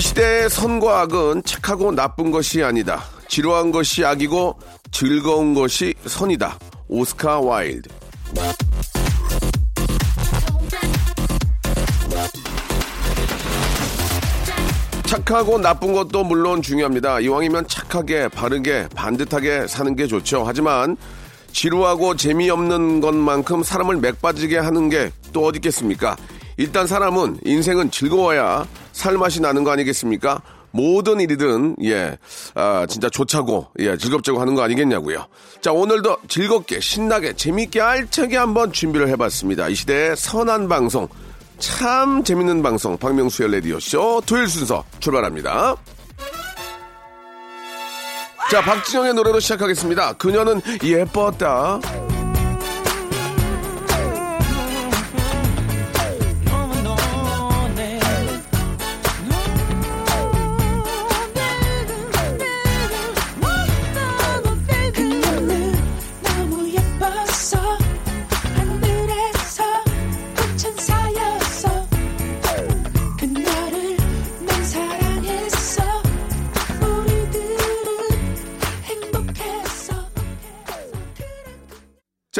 [0.00, 4.58] 이 시대의 선과 악은 착하고 나쁜 것이 아니다 지루한 것이 악이고
[4.90, 7.90] 즐거운 것이 선이다 오스카 와일드
[15.04, 17.20] 착하고 나쁜 것도 물론 중요합니다.
[17.20, 20.44] 이왕이면 착하게, 바르게, 반듯하게 사는 게 좋죠.
[20.46, 20.96] 하지만
[21.52, 26.16] 지루하고 재미없는 것만큼 사람을 맥 빠지게 하는 게 또 어디 있겠습니까?
[26.60, 30.42] 일단 사람은 인생은 즐거워야 살맛이 나는 거 아니겠습니까?
[30.72, 32.18] 모든 일이든 예,
[32.54, 35.26] 아, 진짜 좋자고 예, 즐겁자고 하는 거 아니겠냐고요.
[35.62, 39.68] 자, 오늘도 즐겁게 신나게 재밌게 알차게 한번 준비를 해봤습니다.
[39.68, 41.08] 이 시대의 선한 방송.
[41.58, 45.76] 참 재밌는 방송 박명수의 라디오 쇼 토요일 순서 출발합니다.
[48.50, 50.14] 자 박진영의 노래로 시작하겠습니다.
[50.14, 51.80] 그녀는 예뻤다.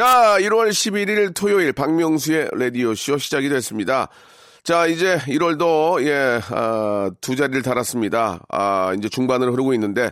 [0.01, 4.07] 자 1월 11일 토요일 박명수의 라디오쇼 시작이 됐습니다.
[4.63, 8.39] 자 이제 1월도 예, 아, 두 자리를 달았습니다.
[8.49, 10.11] 아, 이제 중반으로 흐르고 있는데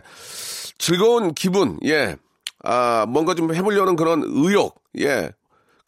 [0.78, 2.14] 즐거운 기분, 예,
[2.62, 5.32] 아, 뭔가 좀 해보려는 그런 의욕, 예,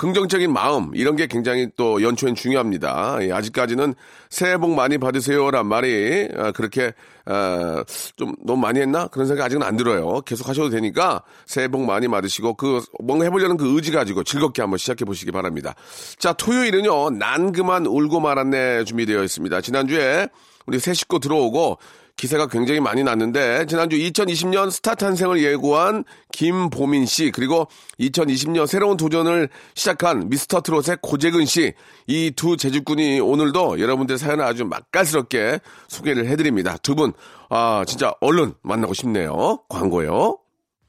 [0.03, 3.19] 긍정적인 마음, 이런 게 굉장히 또 연초엔 중요합니다.
[3.21, 3.95] 예, 아직까지는
[4.31, 6.93] 새해 복 많이 받으세요란 말이, 아, 그렇게,
[7.25, 7.85] 아,
[8.17, 9.07] 좀 너무 많이 했나?
[9.07, 10.21] 그런 생각 아직은 안 들어요.
[10.23, 14.79] 계속 하셔도 되니까 새해 복 많이 받으시고, 그, 뭔가 해보려는 그 의지 가지고 즐겁게 한번
[14.79, 15.77] 시작해 보시기 바랍니다.
[16.19, 19.61] 자, 토요일은요, 난 그만 울고 말았네 준비되어 있습니다.
[19.61, 20.27] 지난주에
[20.67, 21.79] 우리 새 식구 들어오고,
[22.17, 27.67] 기세가 굉장히 많이 났는데 지난주 2020년 스타 탄생을 예고한 김보민 씨 그리고
[27.99, 31.73] 2020년 새로운 도전을 시작한 미스터 트롯의 고재근 씨
[32.09, 36.77] 이 두 제주꾼이 오늘도 여러분들 사연을 아주 맛깔스럽게 소개를 해드립니다.
[36.79, 37.13] 두 분
[37.55, 39.59] 아 진짜 얼른 만나고 싶네요.
[39.69, 40.39] 광고요.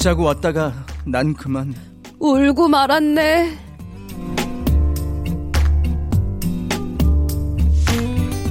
[0.00, 0.72] 웃자고 왔다가
[1.04, 1.74] 난 그만
[2.18, 3.58] 울고 말았네.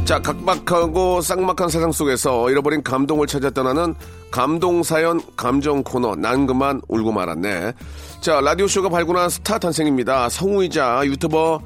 [0.06, 3.96] 자, 각박하고 삭막한 세상 속에서 잃어버린 감동을 찾아 떠나는
[4.32, 7.74] 감동 사연 감정 코너, 난 그만 울고 말았네.
[8.22, 10.30] 자, 라디오 쇼가 발굴한 스타 탄생입니다.
[10.30, 11.62] 성우이자 유튜버,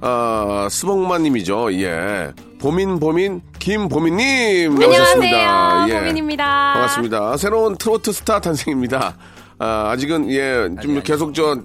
[0.00, 1.74] 아, 스봉만님이죠.
[1.74, 2.32] 예.
[2.66, 4.74] 보민, 보민, 김보민님.
[4.74, 5.86] 나오셨습니다.
[5.88, 5.94] 예.
[6.00, 6.72] 보민입니다.
[6.72, 7.36] 반갑습니다.
[7.36, 9.16] 새로운 트로트 스타 탄생입니다.
[9.60, 11.58] 아, 아직은, 예, 좀 계속 저,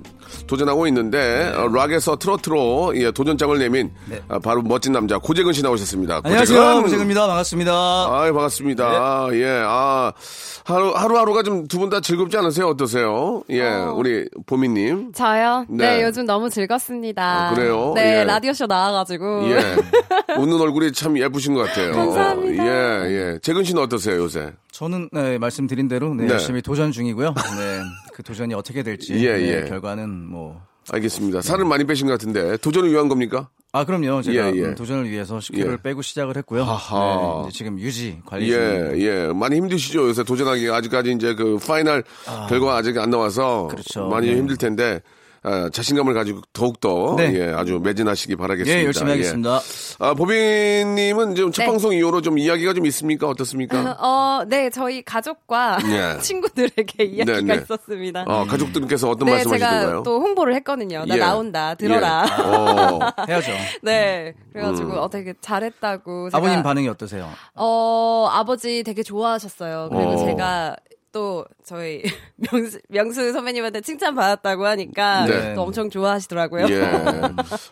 [0.47, 3.91] 도전하고 있는데, 어, 락에서 트로트로, 예, 도전장을 내민,
[4.27, 6.21] 아, 바로 멋진 남자, 고재근 씨 나오셨습니다.
[6.23, 6.81] 안녕하세요 고재근.
[6.83, 7.71] 고재근입니다 반갑습니다
[8.11, 9.29] 아이, 반갑습니다.
[9.33, 10.11] 예, 아,
[10.65, 12.67] 하루, 하루하루가 좀 두 분 다 즐겁지 않으세요?
[12.67, 13.43] 어떠세요?
[13.49, 13.61] 예,
[13.95, 15.11] 우리 보미님.
[15.13, 15.65] 저요?
[15.69, 15.97] 네.
[15.97, 16.03] 네.
[16.03, 17.49] 요즘 너무 즐겁습니다.
[17.49, 17.93] 아, 그래요?
[17.95, 18.23] 네, 예.
[18.23, 19.49] 라디오 쇼 나와가지고.
[19.51, 19.75] 예.
[20.37, 21.93] 웃는 얼굴이 참 예쁘신 것 같아요.
[21.93, 22.63] 감사합니다.
[22.65, 23.39] 예, 예.
[23.41, 24.51] 재근 씨는 어떠세요, 요새?
[24.71, 26.33] 저는 네, 말씀드린 대로 네, 네.
[26.33, 27.81] 열심히 도전 중이고요 네,
[28.13, 29.69] 그 도전이 어떻게 될지 예, 네, 예.
[29.69, 31.41] 결과는 뭐 알겠습니다.
[31.41, 33.49] 살을 많이 빼신 것 같은데, 도전을 위한 겁니까?
[33.71, 34.21] 아, 그럼요.
[34.21, 34.65] 제가 예, 예.
[34.65, 35.77] 음, 도전을 위해서 10kg를 예.
[35.81, 36.65] 빼고 시작을 했고요.
[36.65, 38.91] 네, 지금 유지 관리 예.
[38.97, 39.27] 예.
[39.33, 40.09] 많이 힘드시죠?
[40.09, 42.03] 요새 도전하기가 아직까지 이제 그 파이널
[42.49, 44.07] 결과가 아직 안 나와서 그렇죠.
[44.07, 44.35] 많이 네.
[44.37, 45.01] 힘들 텐데
[45.43, 47.33] 아, 자신감을 가지고 더욱더 네.
[47.33, 48.79] 예, 아주 매진하시기 바라겠습니다.
[48.79, 49.59] 예, 열심히 하겠습니다.
[49.97, 51.67] 아, 보빈님은 지금 첫 네.
[51.67, 53.27] 방송 이후로 좀 이야기가 좀 있습니까?
[53.27, 53.97] 어떻습니까?
[53.99, 56.17] 어, 네, 저희 가족과 예.
[56.21, 57.61] 친구들에게 이야기가 네, 네.
[57.63, 58.23] 있었습니다.
[58.27, 60.03] 어, 가족들께서 어떤 네, 말씀하시는 제가 거예요?
[60.03, 61.05] 또 홍보를 했거든요.
[61.05, 61.19] 나 예.
[61.19, 62.25] 나온다, 들어라.
[62.29, 62.43] 예.
[62.43, 63.51] 어, 해야죠.
[63.81, 66.29] 네, 그래가지고 어, 되게 잘했다고.
[66.29, 67.27] 제가, 아버님 반응이 어떠세요?
[67.55, 69.89] 어, 아버지 되게 좋아하셨어요.
[69.91, 70.25] 그리고 어.
[70.25, 70.75] 제가
[71.11, 72.01] 또 저희
[72.51, 75.53] 명수, 명수 선배님한테 칭찬 받았다고 하니까 네.
[75.55, 76.67] 또 엄청 좋아하시더라고요.
[76.69, 76.89] 예.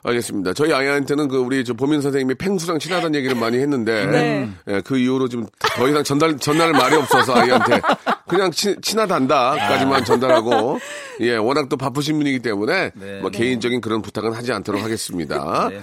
[0.04, 0.54] 알겠습니다.
[0.54, 4.50] 저희 아이한테는 그 우리 저 보민 선생님이 팽수랑 친하다는 얘기를 많이 했는데 네.
[4.68, 7.82] 예, 그 이후로 좀더 이상 전달 전달 말이 없어서 아이한테
[8.28, 10.80] 그냥 친, 친하단다까지만 전달하고
[11.22, 13.20] 예, 워낙 또 바쁘신 분이기 때문에 네.
[13.22, 15.70] 뭐 개인적인 그런 부탁은 하지 않도록 하겠습니다.
[15.70, 15.80] 네.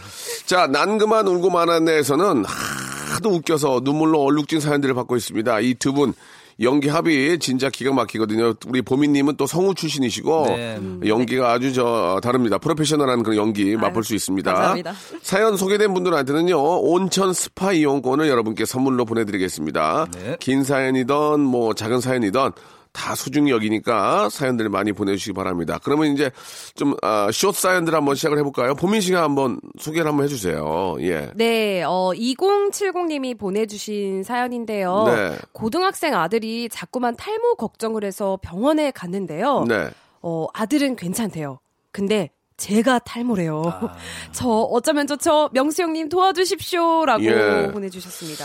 [0.47, 5.61] 자, 난 그만 울고 만한내에서는 하도 웃겨서 눈물로 얼룩진 사연들을 받고 있습니다.
[5.61, 6.13] 이 두 분
[6.61, 8.55] 연기 합이 진짜 기가 막히거든요.
[8.67, 10.81] 우리 보미님은 또 성우 출신이시고 네.
[11.07, 12.57] 연기가 아주 저 다릅니다.
[12.59, 14.53] 프로페셔널한 그런 연기 맛볼 수 있습니다.
[14.53, 14.95] 감사합니다.
[15.23, 20.07] 사연 소개된 분들한테는요 온천 스파 이용권을 여러분께 선물로 보내드리겠습니다.
[20.13, 20.37] 네.
[20.41, 22.53] 긴 사연이던 뭐 작은 사연이던
[22.97, 25.79] 다 소중히 여기니까 사연들 많이 보내주시기 바랍니다.
[25.83, 26.31] 그러면 이제
[26.75, 28.75] 좀 아, 숏 사연들 한번 시작을 해볼까요?
[28.75, 30.97] 보민 씨가 한번 소개를 한번 해주세요.
[31.01, 31.31] 예.
[31.35, 35.05] 네, 어, 2070님이 보내주신 사연인데요.
[35.07, 35.37] 네.
[35.53, 39.65] 고등학생 아들이 자꾸만 탈모 걱정을 해서 병원에 갔는데요.
[39.69, 39.91] 네.
[40.23, 41.59] 어, 아들은 괜찮대요.
[41.93, 43.63] 근데 제가 탈모래요.
[43.67, 43.97] 아.
[44.33, 45.51] 저 어쩌면 좋죠.
[45.53, 47.71] 명수 형님 도와주십시오라고 예.
[47.73, 48.45] 보내주셨습니다.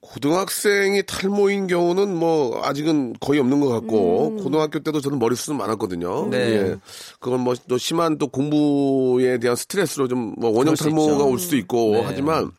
[0.00, 6.28] 고등학생이 탈모인 경우는 뭐 아직은 거의 없는 것 같고 고등학교 때도 저는 머리숱은 많았거든요.
[6.30, 6.38] 네.
[6.38, 6.76] 예.
[7.20, 11.24] 그건 뭐 또 심한 또 공부에 대한 스트레스로 좀 뭐 원형 탈모가.
[11.24, 12.02] 올 수도 있고 네.
[12.04, 12.50] 하지만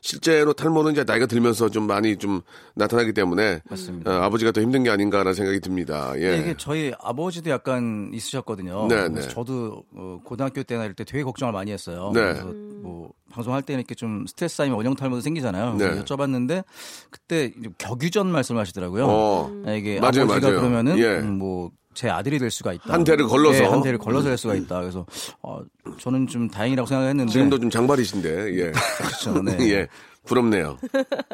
[0.00, 2.40] 실제로 탈모는 이제 나이가 들면서 좀 많이 좀
[2.74, 4.10] 나타나기 때문에 맞습니다.
[4.10, 6.12] 어, 아버지가 더 힘든 게 아닌가라는 생각이 듭니다.
[6.16, 6.30] 예.
[6.30, 8.88] 근데 이게 저희 아버지도 약간 있으셨거든요.
[8.88, 9.20] 네, 네.
[9.22, 12.10] 저도 어, 고등학교 때나 이럴 때 되게 걱정을 많이 했어요.
[12.14, 12.20] 네.
[12.20, 12.44] 그래서
[12.82, 15.74] 뭐 방송할 때는 이렇게 좀 스트레스 쌓이면 원형 탈모도 생기잖아요.
[15.74, 16.02] 네.
[16.02, 16.64] 여쭤봤는데
[17.10, 19.06] 그때 격유전 말씀하시더라고요.
[19.06, 19.62] 어.
[19.66, 20.60] 아, 이게 맞아요, 아버지가 맞아요.
[20.60, 21.18] 그러면은 예.
[21.18, 21.70] 음, 뭐
[22.00, 22.94] 제 아들이 될 수가 있다.
[22.94, 23.60] 한 대를 걸러서.
[23.60, 24.80] 네, 한 대를 걸러서 될 수가 있다.
[24.80, 25.04] 그래서
[25.42, 25.60] 어,
[25.98, 28.72] 저는 좀 다행이라고 생각했는데 지금도 좀 장발이신데 예.
[28.96, 29.42] 그렇죠.
[29.42, 29.58] 네.
[29.70, 29.86] 예.
[30.24, 30.78] 부럽네요.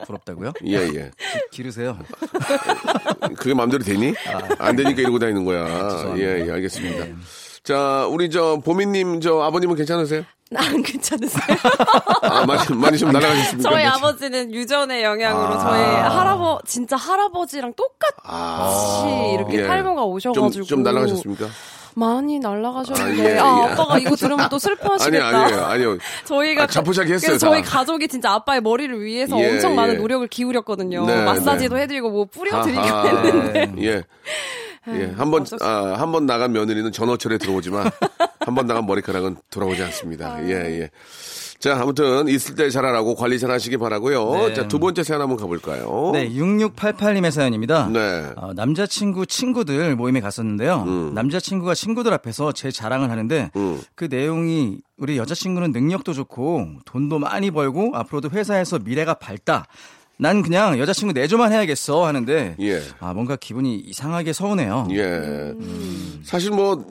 [0.07, 0.55] 부럽다고요?
[0.65, 1.11] 예, 예.
[1.53, 1.97] 기 르세요.
[3.39, 4.13] 그게 마음대로 되니?
[4.59, 5.67] 안 되니까 이러고 다니는 거야.
[5.67, 6.15] 아.
[6.17, 6.23] 네.
[6.23, 7.07] 예, 예, 알겠습니다.
[7.63, 10.25] 자, 우리 저 보미님, 저 아버님은 괜찮으세요?
[10.55, 11.57] 안 괜찮으세요?
[12.23, 13.69] 아, 많이, 많이 좀 날아가셨습니까?
[13.71, 15.59] 저희 아버지는 유전의 영향으로 아.
[15.59, 19.31] 저희 할아버 진짜 할아버지랑 똑같이 아.
[19.35, 19.67] 이렇게 예.
[19.67, 21.47] 탈모가 좀, 오셔가지고 좀 날아가셨습니까?
[21.99, 23.73] 많이 아, 날아가셨는데 예, 아, 예.
[23.73, 25.27] 아빠가 이거 들으면 또 아니, 슬퍼하시겠다.
[25.27, 25.99] 아니에요, 아니요.
[26.27, 27.71] 저희가 아, 자포자기 했어요, 저희 다.
[27.79, 29.99] 가족이 진짜 아빠의 머리를 위해서 예, 엄청 많은 예.
[29.99, 31.07] 노력을 기울였거든요.
[31.07, 33.09] 네, 마사지도 해드리고 뭐 뿌려드리고 아하.
[33.09, 34.03] 했는데 예.
[34.89, 37.91] 예, 한 번, 아, 한 번 나간 며느리는 전어철에 들어오지만,
[38.47, 40.41] 한 번 나간 머리카락은 돌아오지 않습니다.
[40.49, 40.91] 예, 예.
[41.59, 44.55] 자, 아무튼, 있을 때 잘하라고 관리 잘 하시기 바라고요 네.
[44.55, 46.11] 자, 두 번째 사연 한번 가볼까요?
[46.13, 47.89] 네, 6688님의 사연입니다.
[47.89, 48.31] 네.
[48.37, 50.85] 어, 남자친구 친구들 모임에 갔었는데요.
[51.13, 53.81] 남자친구가 친구들 앞에서 제 자랑을 하는데 음.
[53.97, 59.67] 그 내용이 우리 여자친구는 능력도 좋고 돈도 많이 벌고 앞으로도 회사에서 미래가 밝다.
[60.19, 62.81] 난 그냥 여자친구 내조만 해야겠어 하는데 예.
[63.01, 64.87] 아 뭔가 기분이 이상하게 서운해요.
[64.93, 65.53] 예.
[66.23, 66.87] 사실 뭐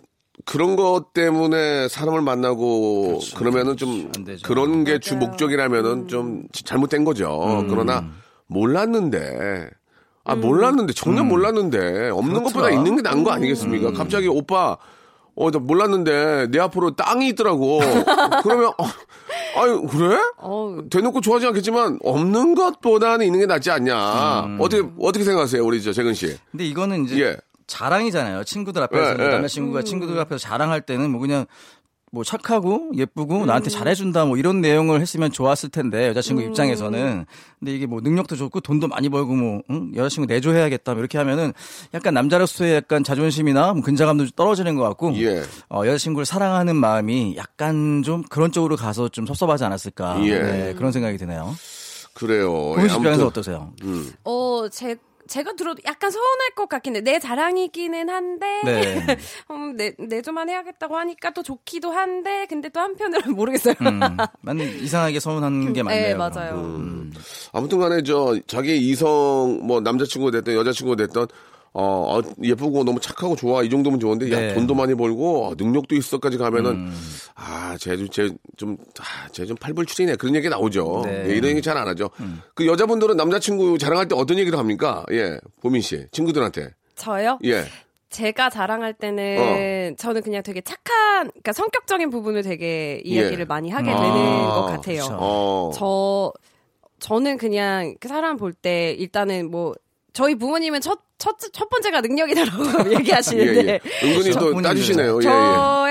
[0.45, 4.47] 그런 것 때문에 사람을 만나고 그러면은좀 안 되죠.
[4.47, 7.65] 그런 게 주 목적이라면은 좀 잘못된 거죠.
[7.69, 8.05] 그러나
[8.47, 9.69] 몰랐는데
[10.23, 13.91] 아 몰랐는데 전혀 몰랐는데 없는 것보다 있는 게 나은 거 아니겠습니까?
[13.91, 14.77] 갑자기 오빠
[15.37, 17.79] 어, 나 몰랐는데 내 앞으로 땅이 있더라고.
[18.43, 18.85] 그러면 어,
[19.57, 20.17] 아유 그래?
[20.37, 24.57] 어, 대놓고 좋아하지 않겠지만 없는 것보다는 있는 게 낫지 않냐.
[24.59, 26.37] 어떻게 어떻게 생각하세요, 우리 저 재근 씨?
[26.51, 27.37] 근데 이거는 이제 예.
[27.67, 28.43] 자랑이잖아요.
[28.43, 29.29] 친구들 앞에서 예, 뭐 예.
[29.29, 31.45] 남자친구가 친구들 앞에서 자랑할 때는 뭐 그냥
[32.11, 37.25] 뭐 착하고 예쁘고 나한테 잘해준다 뭐 이런 내용을 했으면 좋았을 텐데 여자친구 입장에서는
[37.59, 39.91] 근데 이게 뭐 능력도 좋고 돈도 많이 벌고 뭐 응?
[39.93, 41.51] 여자친구 내조해야겠다 뭐 이렇게 하면은
[41.93, 45.43] 약간 남자로서의 약간 자존심이나 뭐 근자감도 좀 떨어지는 것 같고 예.
[45.69, 50.39] 어, 여자친구를 사랑하는 마음이 약간 좀 그런 쪽으로 가서 좀 섭섭하지 않았을까 예.
[50.39, 51.53] 네, 그런 생각이 드네요.
[52.13, 52.49] 그래요.
[52.49, 53.73] 보민 씨 예, 입장에서 아무튼 어떠세요?
[54.23, 54.95] 어, 제,
[55.27, 57.01] 제가 들어도 약간 서운할 것 같긴 해.
[57.01, 59.17] 내 자랑이기는 한데, 네.
[59.51, 63.75] 음, 내, 내조만 해야겠다고 하니까 또 좋기도 한데, 근데 또 한편으로는 모르겠어요.
[63.81, 63.99] 음,
[64.41, 66.07] 맞는 이상하게 서운한 게 맞네요.
[66.07, 66.55] 네, 맞아요.
[66.55, 67.11] 음.
[67.53, 71.25] 아무튼 간에 저 자기 이성 뭐 남자친구가 됐든 여자친구가 됐든
[71.77, 74.53] 어, 어, 예쁘고 너무 착하고 좋아 이 정도면 좋은데 야 네.
[74.53, 76.89] 돈도 많이 벌고 어, 능력도 있어까지 가면은
[77.35, 81.01] 아쟤 쟤 좀 아 쟤 좀 팔불출이네 그런 얘기 나오죠.
[81.05, 81.25] 네.
[81.29, 82.09] 예, 이런 얘기 잘 안 하죠.
[82.53, 85.03] 그 여자분들은 남자친구 자랑할 때 어떤 얘기를 합니까?
[85.11, 87.39] 예, 보민 씨 친구들한테 저요?
[87.43, 87.65] 예.
[88.09, 93.43] 제가 자랑할 때는 저는 그냥 되게 착한, 그러니까 성격적인 부분을 되게 이야기를 예.
[93.45, 95.07] 많이 하게 아, 되는 것 같아요.
[95.19, 95.71] 어.
[95.75, 96.31] 저
[96.99, 99.73] 저는 그냥 그 사람 볼 때 일단은 뭐
[100.13, 102.63] 저희 부모님은 첫 첫, 첫 번째가 능력이다라고
[102.93, 104.07] 예, 얘기하시는데 예.
[104.07, 104.61] 은근히 또.
[104.61, 105.19] 따지시네요.
[105.23, 105.29] 예, 예.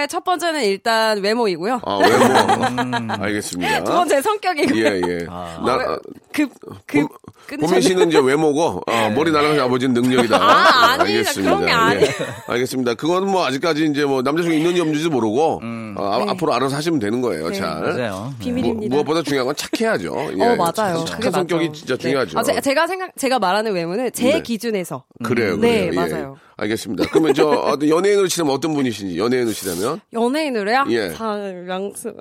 [0.04, 1.80] 저의 첫 번째는 일단 외모이고요.
[1.84, 3.14] 아, 외모.
[3.25, 3.84] 알겠습니다.
[3.84, 4.84] 두 번째 성격이고요.
[4.84, 5.26] 예, 예.
[5.28, 5.62] 아.
[5.64, 5.99] 나, 아,
[6.32, 6.50] 급,
[6.87, 7.08] 급,
[7.46, 10.37] 끈 보민 씨는 이제 외모고, 아, 머리 날아가신 아버지는 능력이다.
[10.37, 11.04] 아, 아니다.
[11.04, 11.56] 알겠습니다.
[11.56, 12.06] 그런 게 아니에요.
[12.06, 12.52] 예.
[12.52, 12.94] 알겠습니다.
[12.94, 16.30] 그건 뭐 아직까지 이제 뭐 남자친구 있는지 없는지도 모르고, 어, 아, 네.
[16.30, 17.49] 앞으로 알아서 하시면 되는 거예요.
[17.50, 17.58] 네.
[17.58, 17.80] 잘.
[17.80, 18.34] 맞아요.
[18.38, 18.94] 비밀입니다.
[18.94, 20.32] 무, 엇보다 중요한 건 착해야죠.
[20.38, 20.42] 예.
[20.42, 21.04] 어 맞아요.
[21.04, 21.73] 착한 성격이.
[21.73, 22.02] 진짜 네.
[22.02, 22.38] 중요하죠.
[22.38, 24.42] 아, 제, 제가 생각 제가 말하는 외모는 제 네.
[24.42, 25.56] 기준에서 그래요.
[25.56, 25.92] 네, 그래요.
[25.92, 25.96] 예.
[26.14, 26.37] 맞아요.
[26.56, 27.08] 알겠습니다.
[27.11, 30.84] 그러면 저 연예인으로 치면 어떤 분이신지 연예인으로 치자면 연예인으로요.
[30.90, 31.12] 예.
[31.14, 31.34] 자,
[31.66, 32.14] 명수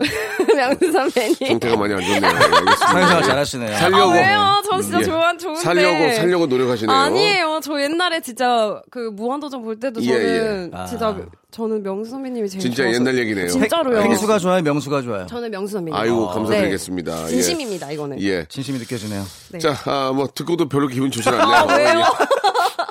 [0.56, 1.36] 명수 선배님.
[1.48, 2.22] 상태가 많이 안 좋네요.
[2.22, 2.76] 예.
[2.86, 3.78] 사회생활 잘하시네요.
[3.78, 4.62] 살려고 아, 왜요?
[4.70, 5.04] 저 진짜 예.
[5.04, 5.62] 좋아 좋은데.
[5.62, 6.96] 살려고 살려고 노력하시네요.
[6.96, 7.60] 아니에요.
[7.64, 10.86] 저 옛날에 진짜 그 무한도전 볼 때도 예, 저는 예.
[10.88, 11.18] 진짜 아.
[11.52, 13.48] 저는 명수 선배님이 제일 진짜 좋아서- 옛날 얘기네요.
[13.48, 14.00] 진짜로요.
[14.02, 15.28] 행수가 좋아요, 명수가 좋아요.
[15.28, 16.00] 저는 명수 선배님.
[16.00, 16.34] 아이고 네.
[16.34, 17.24] 감사드리겠습니다.
[17.26, 17.28] 예.
[17.28, 18.20] 진심입니다 이거는.
[18.22, 18.46] 예.
[18.50, 19.24] 진심이 느껴지네요.
[19.52, 19.60] 네.
[19.60, 21.46] 자, 아, 뭐 듣고도 별로 기분 좋진 않네요.
[21.56, 22.04] 아, 왜요?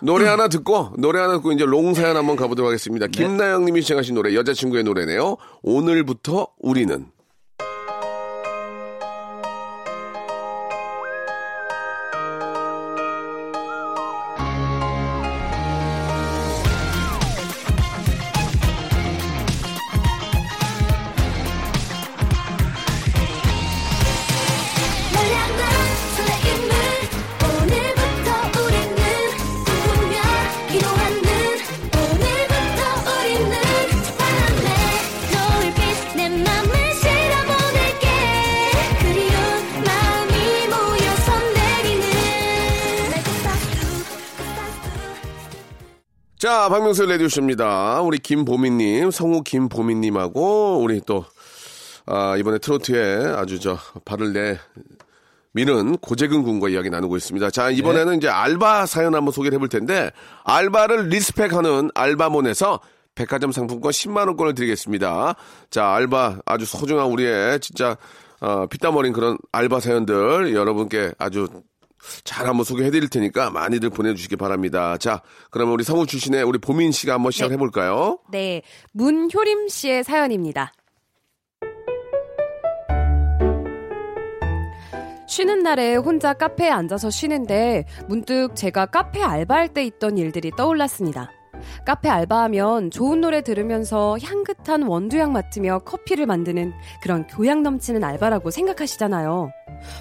[0.02, 0.06] 예.
[0.06, 3.06] 노래 하나 듣고 노래 하나 듣고 이제 롱 사연 한번 가보도록 하겠습니다.
[3.06, 5.36] 김나영님이 시청하신 노래 여자친구의 노래네요.
[5.62, 7.06] 오늘부터 우리는
[46.52, 48.02] 자, 박명수 레디오쇼입니다.
[48.02, 51.24] 우리 김보미님, 성우 김보미님하고 우리 또
[52.04, 54.58] 아, 이번에 트로트에 아주 저 발을 내
[55.52, 57.48] 미는 고재근 군과 이야기 나누고 있습니다.
[57.48, 60.10] 자, 이번에는 이제 알바 사연 한번 소개를 해볼 텐데,
[60.44, 62.80] 알바를 리스펙하는 알바몬에서
[63.14, 65.34] 백화점 상품권 10만원권을 드리겠습니다.
[65.70, 67.96] 자, 알바 아주 소중한 우리의 진짜,
[68.40, 71.48] 어, 피땀 어린 그런 알바 사연들 여러분께 아주
[72.24, 74.96] 잘 한번 소개해 드릴 테니까 많이들 보내주시기 바랍니다.
[74.98, 78.18] 자, 그러면 우리 성우 출신의 우리 보민 씨가 한번 시작해 볼까요?
[78.30, 80.72] 네, 문효림 씨의 사연입니다.
[85.28, 91.30] 쉬는 날에 혼자 카페에 앉아서 쉬는데 문득 제가 카페 알바할 때 있던 일들이 떠올랐습니다.
[91.84, 99.50] 카페 알바하면 좋은 노래 들으면서 향긋한 원두향 맡으며 커피를 만드는 그런 교양 넘치는 알바라고 생각하시잖아요.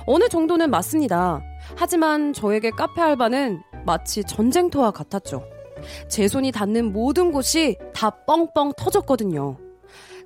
[0.05, 1.41] 어느 정도는 맞습니다.
[1.75, 5.43] 하지만 저에게 카페 알바는 마치 전쟁터와 같았죠.
[6.07, 9.57] 제 손이 닿는 모든 곳이 다 뻥뻥 터졌거든요.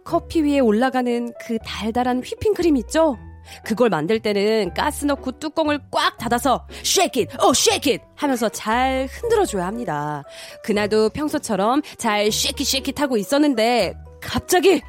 [0.04, 3.18] 커피 위에 올라가는 그 달달한 휘핑크림 있죠?
[3.64, 9.08] 그걸 만들 때는 가스 넣고 뚜껑을 꽉 닫아서 shake it, oh shake it 하면서 잘
[9.12, 10.24] 흔들어줘야 합니다.
[10.64, 14.82] 그날도 평소처럼 잘 shake it, shake it 하고 있었는데 갑자기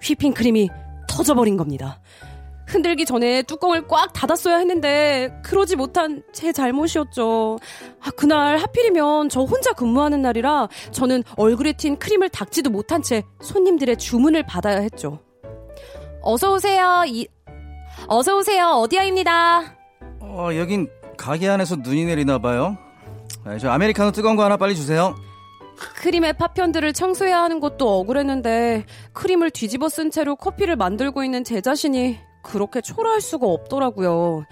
[0.00, 0.68] 휘핑크림이
[1.08, 2.00] 터져버린 겁니다.
[2.68, 7.58] 흔들기 전에 뚜껑을 꽉 닫았어야 했는데 그러지 못한 제 잘못이었죠.
[8.00, 13.96] 아, 그날 하필이면 저 혼자 근무하는 날이라 저는 얼굴에 튄 크림을 닦지도 못한 채 손님들의
[13.96, 15.20] 주문을 받아야 했죠.
[16.30, 17.04] 어서 오세요.
[17.06, 17.26] 이
[18.06, 18.66] 어서 오세요.
[18.72, 19.62] 어디야입니다.
[20.20, 22.76] 어, 여긴 가게 안에서 눈이 내리나 봐요.
[23.44, 25.14] 아, 저 아메리카노 뜨거운 거 하나 빨리 주세요.
[25.96, 32.18] 크림의 파편들을 청소해야 하는 것도 억울했는데 크림을 뒤집어 쓴 채로 커피를 만들고 있는 제 자신이
[32.42, 34.44] 그렇게 초라할 수가 없더라고요.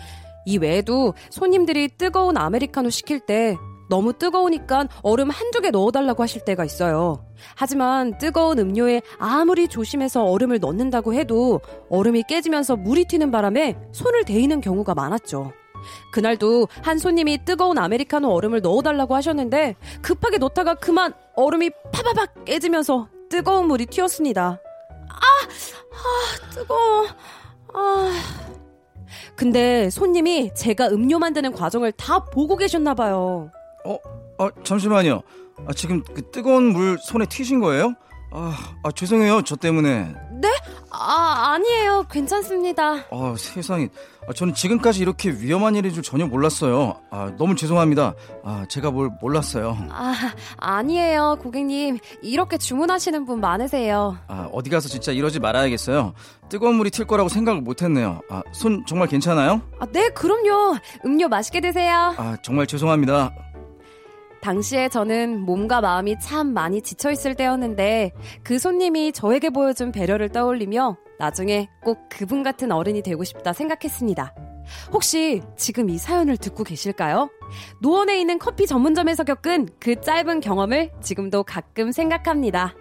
[0.46, 3.54] 이 외에도 손님들이 뜨거운 아메리카노 시킬 때
[3.88, 7.24] 너무 뜨거우니까 얼음 한두 개 넣어달라고 하실 때가 있어요.
[7.54, 14.60] 하지만 뜨거운 음료에 아무리 조심해서 얼음을 넣는다고 해도 얼음이 깨지면서 물이 튀는 바람에 손을 데이는
[14.60, 15.52] 경우가 많았죠.
[16.12, 23.68] 그날도 한 손님이 뜨거운 아메리카노 얼음을 넣어달라고 하셨는데 급하게 넣다가 그만 얼음이 파바박 깨지면서 뜨거운
[23.68, 24.60] 물이 튀었습니다.
[25.08, 27.06] 아, 아, 뜨거워.
[27.74, 28.12] 아.
[29.36, 33.50] 근데 손님이 제가 음료 만드는 과정을 다 보고 계셨나봐요.
[33.86, 33.98] 어,
[34.38, 35.22] 아, 잠시만요.
[35.66, 37.94] 아, 지금 그 뜨거운 물 손에 튀신 거예요?
[38.32, 38.52] 아,
[38.82, 39.42] 아, 죄송해요.
[39.42, 40.12] 저 때문에.
[40.32, 40.48] 네?
[40.90, 42.04] 아, 아니에요.
[42.10, 43.04] 괜찮습니다.
[43.10, 43.88] 아, 세상에.
[44.28, 46.96] 아, 저는 지금까지 이렇게 위험한 일인 줄 전혀 몰랐어요.
[47.10, 48.14] 아, 너무 죄송합니다.
[48.44, 49.78] 아, 제가 뭘 몰랐어요.
[49.90, 50.14] 아,
[50.56, 51.98] 아니에요, 고객님.
[52.22, 54.18] 이렇게 주문하시는 분 많으세요.
[54.26, 56.12] 아, 어디 가서 진짜 이러지 말아야겠어요.
[56.48, 58.20] 뜨거운 물이 튈 거라고 생각을 못 했네요.
[58.28, 59.62] 아, 손 정말 괜찮아요?
[59.78, 60.76] 아, 네, 그럼요.
[61.04, 62.14] 음료 맛있게 드세요.
[62.16, 63.30] 아, 정말 죄송합니다.
[64.40, 68.12] 당시에 저는 몸과 마음이 참 많이 지쳐있을 때였는데
[68.42, 74.34] 그 손님이 저에게 보여준 배려를 떠올리며 나중에 꼭 그분 같은 어른이 되고 싶다 생각했습니다.
[74.92, 77.30] 혹시 지금 이 사연을 듣고 계실까요?
[77.80, 82.74] 노원에 있는 커피 전문점에서 겪은 그 짧은 경험을 지금도 가끔 생각합니다.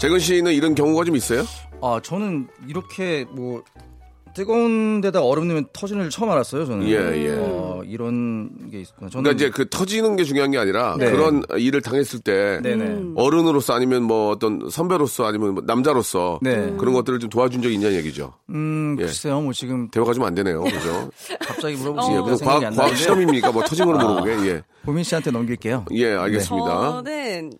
[0.00, 1.42] 재근 씨는 이런 경우가 좀 있어요?
[1.80, 3.62] 아 저는 이렇게 뭐
[4.38, 6.64] 뜨거운 데다 얼음 넣으면 터지는 줄 처음 알았어요.
[6.64, 6.86] 저는.
[6.86, 7.36] 예, 예.
[7.40, 9.10] 어, 이런 게 있구나.
[9.10, 11.10] 저는 그러니까 이제 그 터지는 게 중요한 게 아니라 네.
[11.10, 13.14] 그런 일을 당했을 때 네네.
[13.16, 16.72] 어른으로서 아니면 뭐 어떤 선배로서 아니면 뭐 남자로서 네.
[16.78, 18.34] 그런 것들을 좀 도와준 적이 있냐는 얘기죠.
[18.50, 19.06] 음 예.
[19.06, 19.40] 글쎄요.
[19.40, 20.62] 뭐 지금 대화가 좀 안 되네요.
[20.62, 21.10] 그죠?
[21.40, 23.50] 갑자기 예, 물어보시니까 무슨 생각이 과학, 안 과학 실험입니까?
[23.50, 24.30] 뭐 터진 거로 물어보게.
[24.48, 24.62] 예.
[24.84, 25.86] 보민 씨한테 넘길게요.
[25.94, 27.02] 예, 알겠습니다.
[27.02, 27.50] 저는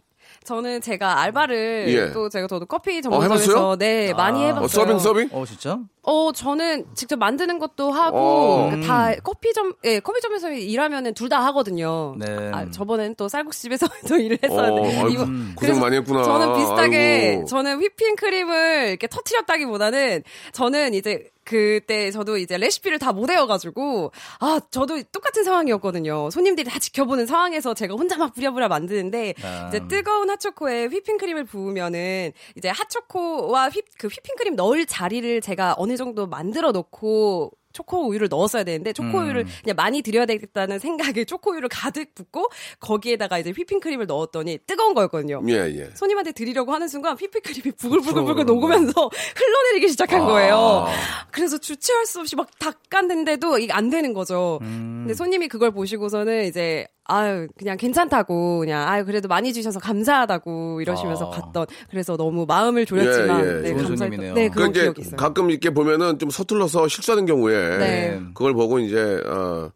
[0.49, 2.13] 저는 제가 알바를 예.
[2.13, 3.11] 또 제가 저도 커피 해봤어요?
[3.11, 4.47] 전문점에서 네 많이 아.
[4.47, 4.65] 해봤어요.
[4.65, 5.29] 어, 서빙 서빙?
[5.33, 5.79] 어 진짜?
[6.05, 8.67] 어, 저는 직접 만드는 것도 하고, 어.
[8.71, 12.15] 그러니까 다 커피점, 예, 커피점에서 일하면은 둘 다 하거든요.
[12.19, 12.51] 네.
[12.51, 14.97] 아, 저번에는 또 쌀국수집에서 또 일을 어, 했었는데.
[14.97, 16.23] 아이고, 이거- 고생 그래서 많이 했구나.
[16.25, 16.97] 저는 비슷하게,
[17.35, 17.45] 아이고.
[17.45, 24.61] 저는 휘핑 크림을 이렇게 터트렸다기보다는, 저는 이제, 그때 저도 이제 레시피를 다 못 외워가지고, 아,
[24.71, 26.29] 저도 똑같은 상황이었거든요.
[26.31, 29.69] 손님들이 다 지켜보는 상황에서 제가 혼자 막 부랴부랴 만드는데, 아.
[29.69, 36.27] 이제 뜨거운 핫초코에 휘핑크림을 부으면은, 이제 핫초코와 휘, 그 휘핑크림 넣을 자리를 제가 어느 정도
[36.27, 41.69] 만들어 놓고, 초코 우유를 넣었어야 되는데 초코 우유를 그냥 많이 드려야 되겠다는 생각에 초코 우유를
[41.69, 42.49] 가득 붓고
[42.81, 45.43] 거기에다가 이제 휘핑크림을 넣었더니 뜨거운 거였거든요.
[45.49, 45.91] 예, 예.
[45.95, 48.93] 손님한테 드리려고 하는 순간 휘핑크림이 부글부글부글 녹으면서
[49.37, 50.89] 흘러내리기 시작한 거예요.
[51.31, 54.59] 그래서 주체할 수 없이 막 닦았는데도 이게 안 되는 거죠.
[54.61, 61.27] 근데 손님이 그걸 보시고서는 이제 아유 그냥 괜찮다고 그냥 아유 그래도 많이 주셔서 감사하다고 이러시면서
[61.27, 61.31] 아.
[61.31, 63.61] 갔던 그래서 너무 마음을 졸였지만 예, 예.
[63.63, 64.35] 네, 감사했던.
[64.35, 65.17] 네그 그런 이제 기억이 있어요.
[65.17, 68.21] 가끔 이렇게 보면은 좀 서툴러서 실수하는 경우에 네.
[68.35, 69.71] 그걸 보고 이제 어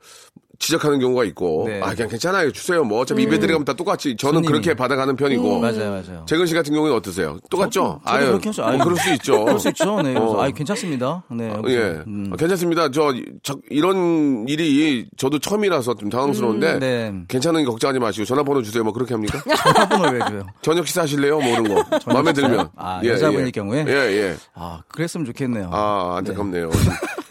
[0.63, 1.81] 지적하는 경우가 있고 네.
[1.83, 4.47] 아 그냥 괜찮아요 주세요 뭐 어차피 입에 들어가면 다 똑같이 저는 손님이.
[4.47, 6.25] 그렇게 받아가는 편이고 맞아요, 맞아요.
[6.29, 7.39] 재근 씨 같은 경우는 어떠세요?
[7.51, 8.01] 똑같죠?
[8.07, 8.65] 저도 그렇게 하죠.
[8.65, 9.43] 아유, 뭐 그럴 수 있죠.
[9.45, 10.01] 그럴 수 있죠.
[10.03, 10.15] 네.
[10.17, 10.41] 어.
[10.41, 11.25] 아, 괜찮습니다.
[11.31, 11.53] 네.
[11.67, 12.31] 예, 음.
[12.33, 12.91] 아, 괜찮습니다.
[12.93, 17.13] 저, 저 이런 일이 저도 처음이라서 좀 당황스러운데 네.
[17.29, 18.85] 괜찮은 게 걱정하지 마시고 전화번호 주세요.
[18.85, 19.43] 뭐 그렇게 합니까?
[19.57, 20.47] 전화번호 왜 줘요?
[20.63, 21.41] 저녁 식사 하실래요?
[21.41, 22.69] 뭐 이런 거 마음에 들면.
[22.77, 23.85] 아, 여자분일 경우에?
[23.89, 24.37] 예, 예.
[24.55, 25.71] 아, 그랬으면 좋겠네요.
[25.73, 26.71] 아, 안타깝네요.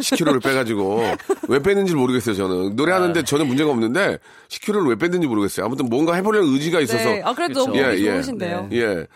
[0.01, 1.03] 10kg를 빼가지고
[1.47, 2.35] 왜 빼는지 모르겠어요.
[2.35, 4.17] 저는 노래하는데 전혀 문제가 없는데
[4.49, 5.65] 10kg를 왜 뺐는지 모르겠어요.
[5.65, 7.09] 아무튼 뭔가 해보려는 의지가 있어서.
[7.09, 8.11] 네, 아 그래도 너무 예, 예.
[8.11, 8.69] 좋으신데요.
[8.71, 9.07] 예.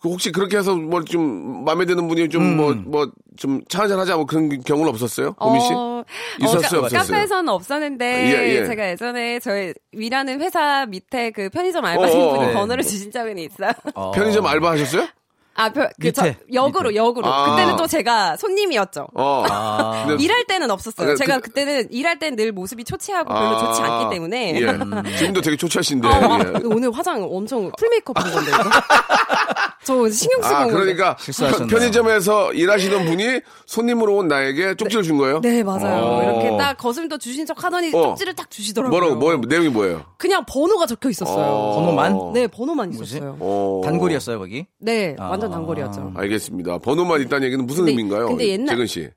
[0.00, 4.26] 그 혹시 그렇게 해서 뭘 좀 마음에 드는 분이 좀 뭐 뭐좀차 한잔 하자 뭐
[4.26, 5.32] 그런 경우는 없었어요?
[5.34, 5.68] 보미 씨?
[5.74, 6.04] 어,
[6.40, 7.00] 있었어요, 카- 없었어요?
[7.00, 8.66] 카페에서는 없었는데 예, 예.
[8.66, 12.52] 제가 예전에 저희 일하는 회사 밑에 그 편의점 알바생 어, 어, 분이 어.
[12.54, 13.70] 번호를 주신 적은 있어요.
[13.94, 14.10] 어.
[14.12, 15.06] 편의점 알바 하셨어요?
[15.56, 16.96] 아, 그, 그, 저, 밑에, 역으로, 밑에.
[16.96, 17.26] 역으로.
[17.26, 17.50] 아.
[17.50, 19.06] 그때는 또 제가 손님이었죠.
[19.14, 19.44] 어.
[19.48, 20.06] 아.
[20.18, 21.10] 일할 때는 없었어요.
[21.10, 24.54] 아, 그- 제가 그- 그, 때는 일할 때는 늘 모습이 초췌하고 별로 좋지 않기 때문에.
[24.60, 24.60] 예.
[25.16, 26.08] 지금도 되게 초췌하신데.
[26.08, 26.52] 아, 예.
[26.64, 28.50] 오늘 화장 엄청 풀 메이크업 한 건데.
[28.50, 28.62] 이거?
[29.84, 30.66] 저 신경 쓰고 아.
[30.66, 31.66] 그러니까 실수하셨네요.
[31.68, 35.40] 편의점에서 일하시던 분이 손님으로 온 나에게 쪽지를 준 거예요?
[35.40, 36.02] 네, 맞아요.
[36.02, 36.22] 어.
[36.22, 38.02] 이렇게 딱 거슴도 주신 척 하더니 어.
[38.08, 38.90] 쪽지를 딱 주시더라고요.
[38.98, 40.04] 뭐라고, 뭐, 내용이 뭐예요?
[40.18, 41.74] 그냥 번호가 적혀 있었어요.
[41.74, 42.32] 번호만?
[42.32, 43.16] 네, 번호만 뭐지?
[43.16, 43.36] 있었어요.
[43.40, 43.80] 어.
[43.84, 44.66] 단골이었어요, 거기?
[44.80, 45.28] 네, 아.
[45.28, 46.12] 완전 단골이었죠.
[46.16, 46.78] 알겠습니다.
[46.78, 48.26] 번호만 있다는 얘기는 무슨 근데- 의미인가요?
[48.28, 49.08] 근데 옛날- 재근 씨.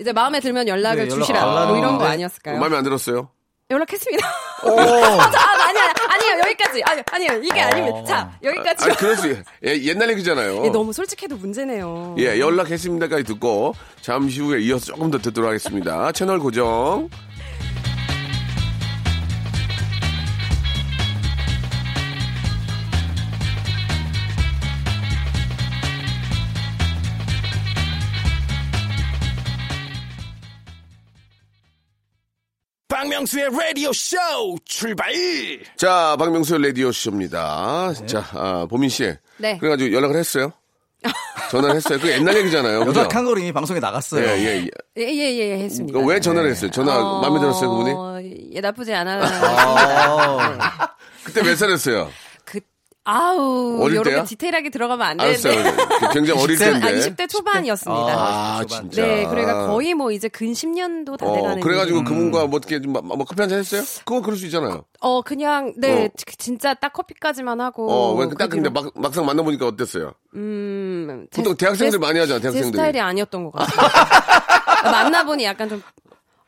[0.00, 1.42] 이제 마음에 들면 연락을 네, 주시라.
[1.62, 2.04] 안뭐 이런 거.
[2.04, 2.58] 아니었을까요?
[2.58, 3.30] 마음에 안 들었어요?
[3.70, 4.26] 연락했습니다.
[4.26, 4.64] 아,
[5.30, 6.82] 자, 아, 아니야, 아니요, 여기까지.
[6.84, 8.04] 아니, 아니요, 이게 아닙니다.
[8.04, 8.90] 자, 여기까지.
[8.90, 10.64] 아, 그럴 수, 예, 옛날 얘기잖아요.
[10.64, 12.16] 예, 너무 솔직해도 문제네요.
[12.18, 16.10] 예, 연락했습니다까지 듣고 잠시 후에 이어서 조금 더 듣도록 하겠습니다.
[16.12, 17.10] 채널 고정.
[33.18, 34.16] 박명수의 라디오 쇼
[34.64, 35.12] 출발!
[35.76, 37.92] 자, 박명수의 라디오 쇼입니다.
[38.06, 39.12] 자, 아, 보민 씨.
[39.38, 39.58] 네.
[39.58, 40.52] 그래가지고 연락을 했어요.
[41.50, 41.98] 전화를 했어요.
[42.00, 42.80] 그 옛날 얘기잖아요.
[42.80, 44.24] 연락한 거로 이미 방송에 나갔어요.
[44.24, 44.68] 예, 예, 예.
[44.98, 45.92] 예, 예, 예, 했습니다.
[45.98, 46.70] 그러니까 왜 전화를 했어요?
[46.70, 48.54] 전화 어, 마음에 들었어요, 그분이?
[48.54, 49.20] 예, 나쁘지 않아.
[49.24, 50.88] 아,
[51.24, 52.10] 그때 몇 살이었어요?
[53.08, 54.24] 그, 아우, 어릴 이렇게 때요?
[54.24, 55.54] 디테일하게 들어가면 안 알았어요.
[55.54, 55.84] 되는데.
[55.86, 56.58] 그 굉장히 어릴 20대?
[56.80, 56.86] 때인데.
[56.86, 58.12] 아, 20대 초반이었습니다.
[58.12, 58.82] 아, 초반.
[58.90, 59.02] 진짜.
[59.02, 61.60] 네, 그러니까 거의 뭐 이제 근 10년도 다 어, 돼가는.
[61.60, 63.82] 그래가지고 일이- 그분과 뭐 어떻게 좀, 마- 뭐 커피 한잔 했어요?
[64.04, 64.84] 그건 그럴 수 있잖아요.
[65.00, 66.08] 어, 그냥, 네, 어.
[66.16, 67.90] 지- 진짜 딱 커피까지만 하고.
[67.90, 70.12] 어, 왜, 딱 그 근데 막, 막상 만나보니까 어땠어요?
[70.34, 72.72] 음, 제- 보통 대학생들 제- 많이 하잖아, 제 대학생들이.
[72.72, 73.88] 스타일이 아니었던 것 같아요.
[74.92, 75.82] 만나보니 약간 좀,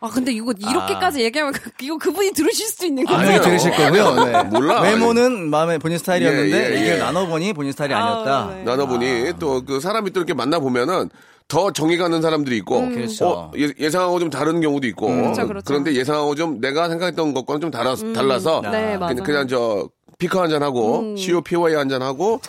[0.03, 3.21] 아, 근데 이거 이렇게까지 얘기하면 그- 이거 그분이 들으실 수도 있는 거예요.
[3.21, 4.25] 분명히 들으실 거고요.
[4.25, 4.43] 네.
[4.49, 4.81] 몰라.
[4.81, 6.77] 외모는 마음에 본인 스타일이었는데 예, 예, 예.
[6.79, 8.55] 얘기를 나눠보니 본인 스타일이 아, 아니었다.
[8.55, 8.63] 네.
[8.65, 11.11] 나눠보니 또 그 사람이 또 이렇게 만나 보면은
[11.49, 13.29] 더 정이 가는 사람들이 있고, 그렇죠.
[13.29, 15.73] 어, 예, 상하고좀 다른 경우도 있고, 그렇죠, 그렇죠.
[15.73, 19.17] 런데 예상하고 좀 내가 생각했던 것과는 좀 달라, 달라서, 네, 맞아요.
[19.17, 19.89] 그냥, 그냥 저,
[20.21, 22.41] 피커 한잔 하고, COPY 한 잔 하고,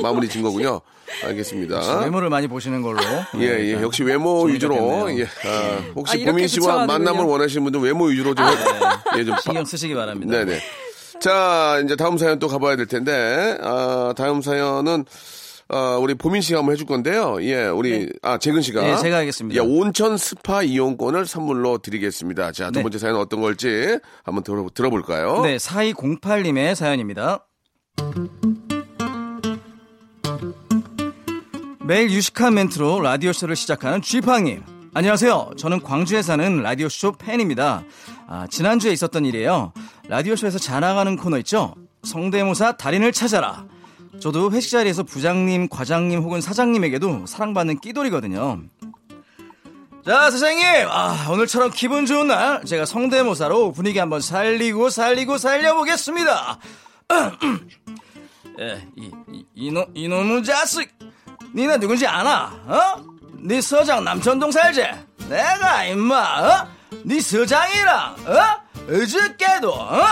[0.00, 0.80] 마무리 진 거군요.
[1.24, 2.00] 알겠습니다.
[2.00, 3.00] 외모를 많이 보시는 걸로.
[3.38, 3.64] 예, 예.
[3.66, 5.10] 일단 역시 외모 위주로.
[5.18, 5.24] 예.
[5.24, 6.86] 아, 혹시 아, 보민 씨와.
[6.86, 8.46] 만남을 원하시는 분들 외모 위주로 좀,
[9.16, 9.34] 예, 좀.
[9.42, 10.32] 신경 쓰시기 바랍니다.
[10.32, 10.58] 네네.
[11.20, 15.04] 자, 이제 다음 사연 또 가봐야 될 텐데, 아, 다음 사연은,
[15.70, 17.42] 어, 우리 보민 씨가 한번 해줄 건데요.
[17.42, 18.82] 예, 우리, 아, 재근 씨가.
[18.82, 19.62] 네, 제가 하겠습니다.
[19.62, 22.52] 예, 온천 스파 이용권을 선물로 드리겠습니다.
[22.52, 22.82] 자, 두 네.
[22.82, 25.42] 번째 사연은 어떤 걸지 한번 들어, 들어볼까요?
[25.42, 27.46] 네, 4208님의 사연입니다.
[31.84, 34.62] 매일 유식한 멘트로 라디오쇼를 시작하는 쥐팡님.
[34.94, 35.50] 안녕하세요.
[35.58, 37.84] 저는 광주에 사는 라디오쇼 팬입니다.
[38.26, 39.74] 아, 지난주에 있었던 일이에요.
[40.08, 41.74] 라디오쇼에서 자랑하는 코너 있죠?
[42.04, 43.66] 성대모사 달인을 찾아라.
[44.20, 48.62] 저도 회식 자리에서 부장님, 과장님 혹은 사장님에게도 사랑받는 끼돌이거든요.
[50.04, 50.88] 자, 사장님!
[50.88, 56.58] 아, 오늘처럼 기분 좋은 날, 제가 성대모사로 분위기 한번 살리고, 살리고, 살려보겠습니다!
[58.60, 60.90] 예, 이, 이, 이놈, 이놈의 자식!
[61.54, 62.46] 니네 누군지 아나?
[62.66, 63.04] 어?
[63.40, 64.84] 네 서장 남천동 살지?
[65.28, 66.68] 내가, 임마, 어?
[67.04, 68.92] 네 서장이랑, 어?
[68.92, 70.06] 어저께도, 어?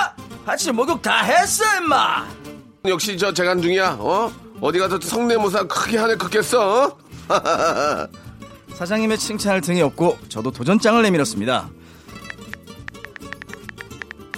[0.45, 2.27] 같이 목욕 다 했어, 임마!
[2.88, 4.33] 역시 저 재간둥이야, 어?
[4.61, 6.96] 어디 가서 성대모사 크게 하네, 크겠어, 어?
[8.75, 11.68] 사장님의 칭찬을 등에 업고 저도 도전장을 내밀었습니다.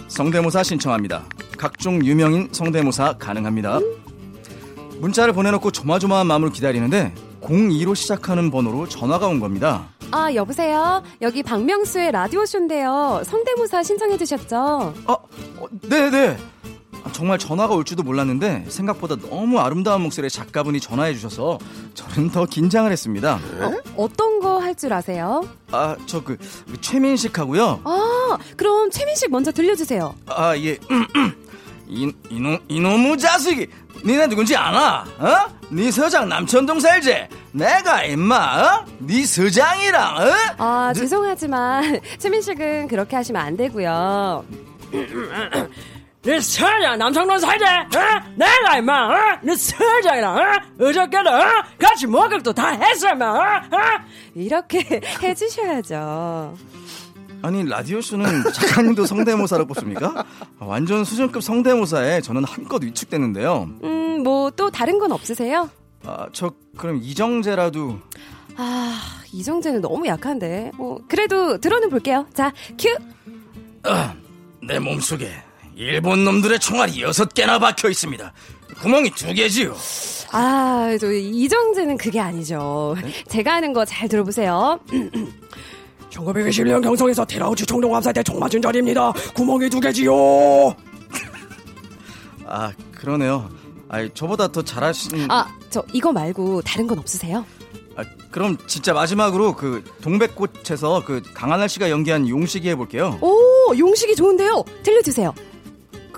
[0.08, 1.24] 성대모사 신청합니다.
[1.56, 3.80] 각종 유명인 성대모사 가능합니다.
[5.00, 9.88] 문자를 보내놓고 조마조마한 마음으로 기다리는데 02로 시작하는 번호로 전화가 온 겁니다.
[10.10, 11.02] 아, 여보세요?
[11.20, 13.22] 여기 박명수의 라디오 쇼인데요.
[13.24, 14.56] 성대모사 신청해 주셨죠?
[15.06, 16.36] 아, 어, 네네.
[17.04, 21.58] 아, 정말 전화가 올 줄도 몰랐는데 생각보다 너무 아름다운 목소리의 작가분이 전화해 주셔서
[21.94, 23.38] 저는 더 긴장을 했습니다.
[23.96, 25.46] 어 떤 거 할 줄 아세요?
[25.72, 26.36] 아, 저 그
[26.80, 27.80] 최민식 하고요.
[27.84, 30.14] 아, 그럼 최민식 먼저 들려주세요.
[30.26, 30.78] 아, 예.
[31.90, 33.66] 이, 이놈, 이놈의 자식이,
[34.04, 35.04] 니네 누군지 아나?
[35.18, 35.58] 어?
[35.70, 37.28] 네 서장 남천동 살지?
[37.52, 38.84] 내가 임마, 어?
[38.98, 40.22] 네 서장이랑, 어?
[40.58, 44.44] 아, 죄송하지만 최민식은 그렇게 하시면 안 되고요.
[46.22, 47.64] 네 서장 남성동 살지?
[47.64, 48.32] 어?
[48.36, 49.38] 내가 임마 어?
[49.42, 50.84] 네 서장이랑 어?
[50.84, 51.44] 어저께도 어?
[51.78, 53.40] 같이 목욕도 다 했어 임마 어?
[53.40, 53.78] 어?
[54.34, 56.56] 이렇게 해주셔야죠.
[57.40, 60.24] 아니, 라디오 쇼는 작가님도 성대모사로 뽑습니까?
[60.58, 63.68] 아, 완전 수준급 성대모사에 저는 한껏 위축되는데요.
[63.84, 65.70] 음, 뭐 또 다른 건 없으세요?
[66.04, 68.00] 아, 저, 그럼 이정재라도.
[68.56, 69.00] 아,
[69.32, 70.72] 이정재는 너무 약한데.
[70.74, 72.26] 뭐, 그래도 들어는 볼게요.
[72.34, 72.88] 자, 큐!
[74.66, 75.30] 내 몸속에
[75.82, 78.32] 일본 놈들의 총알이 여섯 개나 박혀 있습니다.
[78.80, 79.76] 구멍이 두 개지요.
[80.32, 82.96] 아, 저 이정재는 그게 아니죠.
[83.28, 84.80] 제가 하는 거 잘 들어보세요.
[86.10, 90.74] 1921년 경성에서 테라우치 총독 암살 때 총 맞은 자리입니다 구멍이 두 개지요
[92.46, 93.48] 아, 그러네요.
[93.88, 95.30] 아, 저보다 더 잘하신.
[95.30, 97.46] 아, 저 이거 말고 다른 건 없으세요?
[97.94, 103.18] 아, 그럼 진짜 마지막으로 그 동백꽃에서 그 강하늘 씨가 연기한 용식이 해볼게요.
[103.20, 104.64] 오, 용식이 좋은데요.
[104.82, 105.32] 들려주세요.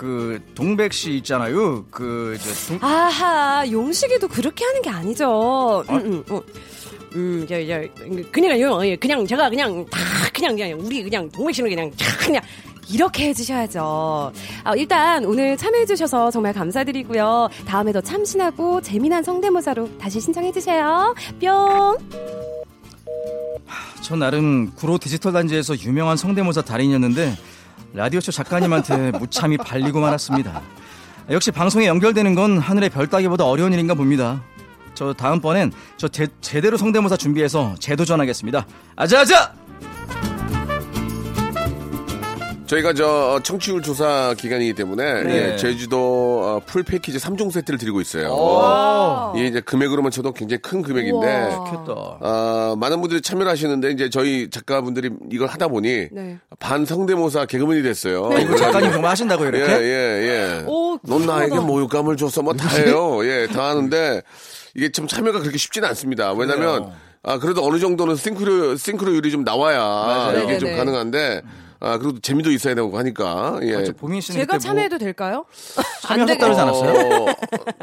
[0.01, 1.85] 그 동백 씨 있잖아요.
[1.91, 2.79] 그 이제 동...
[2.81, 5.85] 아하, 용식이도 그렇게 하는 게 아니죠.
[5.91, 6.41] 음, 음, 음.
[7.17, 7.83] 음, 저, 저,
[8.33, 9.99] 그냥요, 예, 그냥 제가 그냥 다
[10.33, 12.43] 그냥 그냥 우리 그냥 동백 씨는 그냥 다 그냥
[12.89, 14.33] 이렇게 해주셔야죠.
[14.65, 17.51] 아, 일단 오늘 참여해주셔서 정말 감사드리고요.
[17.67, 21.15] 다음에 더 참신하고 재미난 성대모사로 다시 신청해주세요.
[21.43, 21.99] 뿅!
[24.01, 27.37] 저 나름 구로 디지털 단지에서 유명한 성대모사 달인이었는데
[27.95, 30.61] 라디오쇼 작가님한테 무참히 발리고 말았습니다.
[31.31, 34.43] 역시 방송에 연결되는 건 하늘의 별 따기보다 어려운 일인가 봅니다.
[34.95, 38.67] 저 다음번엔 저 제, 제대로 성대모사 준비해서 재도전하겠습니다.
[38.97, 39.60] 아자아자!
[42.71, 45.53] 저희가 저 청취율 조사 기간이기 때문에 네.
[45.53, 48.29] 예, 제주도 어, 풀 패키지 3종 세트를 드리고 있어요.
[48.31, 49.33] 오.
[49.37, 51.57] 이게 이제 금액으로만 쳐도 굉장히 큰 금액인데.
[52.21, 56.39] 아, 많은 분들이 참여를 하시는데 이제 저희 작가분들이 이걸 하다 보니 네.
[56.61, 58.31] 반 성대모사 개그맨이 됐어요.
[58.39, 59.73] 이거 작가님 정말 하신다고요, 예, 이렇게?
[59.83, 59.89] 예,
[60.61, 60.65] 예.
[60.69, 61.59] 오, 넌 나에게.
[61.59, 62.43] 모욕감을 줬어.
[62.43, 63.19] 뭐 다 해요.
[63.25, 64.23] 예, 다 하는데
[64.77, 66.33] 이게 참 참여가 그렇게 쉽지는 않습니다.
[66.35, 66.93] 왜냐면.
[67.23, 70.39] 아, 그래도 어느 정도는 싱크로, 싱크로율이 좀 나와야 맞아요.
[70.45, 70.77] 이게 좀 네네네.
[70.79, 71.43] 가능한데
[71.83, 73.59] 아, 그래도 재미도 있어야 되고 하니까.
[73.63, 73.77] 예.
[73.77, 75.47] 아, 보민 씨는 제가 그때 참여해도 될까요?
[76.03, 77.23] 참여하셨다 그러지 않았어요?
[77.23, 77.27] 어,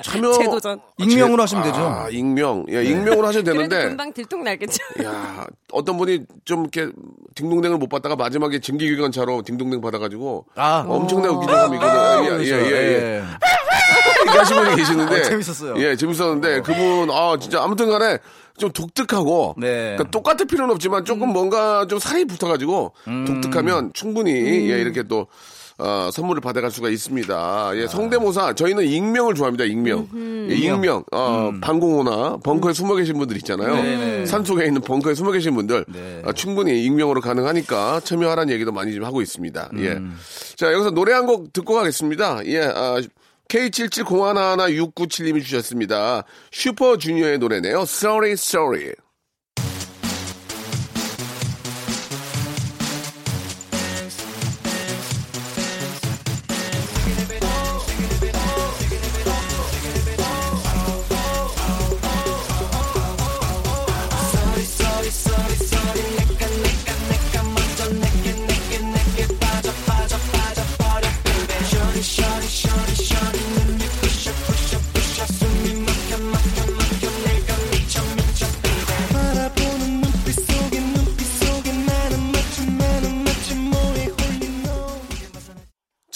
[0.03, 0.79] 참여 재도전.
[0.99, 1.77] 익명으로 하시면 되죠.
[1.79, 2.65] 아, 익명.
[2.69, 4.77] 예, 익명으로 하셔도 되는데 금방 들통 날겠죠.
[5.03, 6.91] 야, 어떤 분이 좀 이렇게
[7.33, 10.85] 딩동댕을 못 받다가 마지막에 증기기관차로 딩동댕 받아가지고 아.
[10.87, 12.43] 엄청나게 웃긴 적이 있거든요.
[12.43, 13.23] 예, 예, 예, 예.
[14.25, 15.19] 하신 분이 계시는데.
[15.19, 15.73] 어, 재밌었어요.
[15.77, 18.17] 예, 재밌었는데 그분, 아, 진짜 아무튼 간에
[18.57, 19.95] 좀 독특하고 네.
[19.95, 22.93] 그러니까 똑같을 필요는 없지만 조금 뭔가 좀 살이 붙어가지고
[23.27, 25.27] 독특하면 충분히 예, 이렇게 또
[25.79, 27.71] 어, 선물을 받아갈 수가 있습니다.
[27.75, 29.63] 예, 성대모사 저희는 익명을 좋아합니다.
[29.65, 30.07] 익명,
[30.49, 33.75] 예, 익명, 어, 방공호나 벙커에 숨어 계신 분들 있잖아요.
[33.75, 34.25] 네네.
[34.25, 36.23] 산 속에 있는 벙커에 숨어 계신 분들 네.
[36.25, 39.69] 어, 충분히 익명으로 가능하니까 참여하라는 얘기도 많이 좀 하고 있습니다.
[39.77, 39.99] 예,
[40.55, 42.43] 자 여기서 노래 한 곡 듣고 가겠습니다.
[42.47, 42.99] 예, 아,
[43.47, 46.23] K77011697님이 주셨습니다.
[46.51, 47.81] 슈퍼주니어의 노래네요.
[47.81, 48.93] Sorry, Sorry.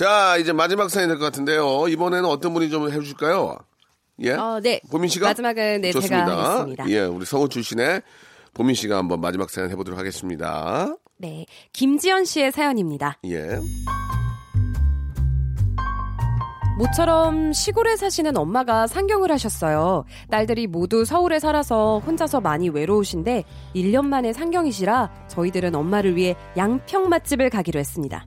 [0.02, 1.88] 자, 이제 마지막 사연이 될 것 같은데요.
[1.88, 3.58] 이번에는 어떤 분이 좀 해주실까요?
[4.22, 4.32] 예?
[4.34, 4.82] 어, 네.
[4.90, 5.28] 보민 씨가?
[5.28, 6.26] 마지막은 네, 좋습니다.
[6.26, 6.90] 제가 하겠습니다.
[6.90, 8.02] 예, 우리 성우 출신의
[8.54, 10.88] 보민 씨가 한번 마지막 사연 해보도록 하겠습니다.
[11.18, 11.46] 네.
[11.74, 13.20] 김지연 씨의 사연입니다.
[13.28, 13.60] 예.
[16.80, 20.06] 모처럼 시골에 사시는 엄마가 상경을 하셨어요.
[20.32, 23.44] 딸들이 모두 서울에 살아서 혼자서 많이 외로우신데
[23.76, 28.26] 1년 만에 상경이시라 저희들은 엄마를 위해 양평 맛집을 가기로 했습니다.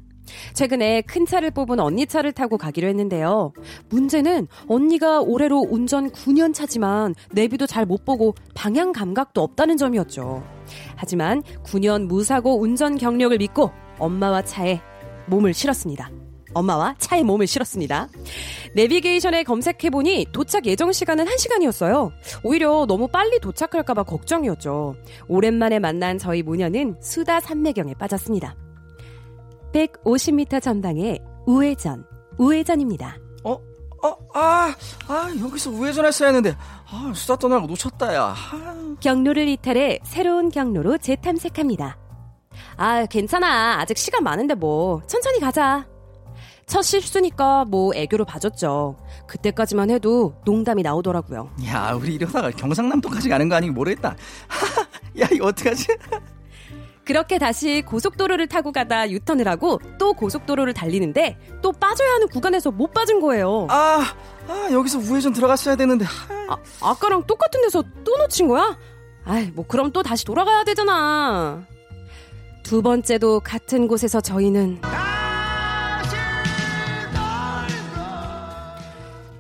[0.55, 3.53] 최근에 큰 차를 뽑은 언니 차를 타고 가기로 했는데요.
[3.89, 10.43] 문제는 언니가 올해로 운전 9년 차지만 내비도 잘 못 보고 방향 감각도 없다는 점이었죠.
[10.97, 14.81] 하지만 9년 무사고 운전 경력을 믿고 엄마와 차에
[15.27, 16.11] 몸을 실었습니다.
[16.55, 18.09] 엄마와 차에 몸을 실었습니다.
[18.75, 22.11] 내비게이션에 검색해보니 도착 예정 시간은 1시간이었어요.
[22.43, 24.95] 오히려 너무 빨리 도착할까봐 걱정이었죠.
[25.29, 28.57] 오랜만에 만난 저희 모녀는 수다 산매경에 빠졌습니다.
[29.75, 32.05] 150m 전방의 우회전,
[32.39, 33.19] 우회전입니다.
[33.43, 33.53] 어?
[33.53, 34.17] 어?
[34.33, 34.75] 아,
[35.09, 36.57] 아, 여기서 우회전했어야 했는데,
[36.89, 38.35] 아, 수다 떠나는 거 놓쳤다, 야.
[38.37, 41.99] 아, 경로를 이탈해 새로운 경로로 재탐색합니다.
[42.77, 43.81] 아, 괜찮아.
[43.81, 45.03] 아직 시간 많은데 뭐.
[45.09, 45.87] 천천히 가자.
[46.67, 48.97] 첫 실수니까 뭐 애교로 봐줬죠.
[49.27, 51.51] 그때까지만 해도 농담이 나오더라고요.
[51.67, 54.17] 야, 우리 이러다가 경상남도까지 가는 거 아니면 모르겠다.
[55.21, 55.89] 야, 이거 어떡하지?
[57.05, 62.93] 그렇게 다시 고속도로를 타고 가다 유턴을 하고 또 고속도로를 달리는데 또 빠져야 하는 구간에서 못
[62.93, 63.67] 빠진 거예요.
[63.71, 64.03] 아,
[64.49, 66.07] 아, 여기서 우회전 들어갔어야 되는데.
[66.49, 68.77] 아, 아까랑 똑같은 데서 또 놓친 거야?
[69.25, 71.63] 아이, 뭐 그럼 또 다시 돌아가야 되잖아.
[72.63, 74.81] 두 번째도 같은 곳에서 저희는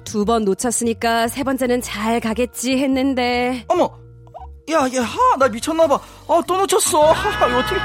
[0.04, 4.03] 두 번 놓쳤으니까 세 번째는 잘 가겠지 했는데 어머!
[4.70, 5.94] 야, 얘, 하, 나 미쳤나봐.
[5.94, 7.12] 아, 또 놓쳤어.
[7.12, 7.76] 하, 이거 어떻게.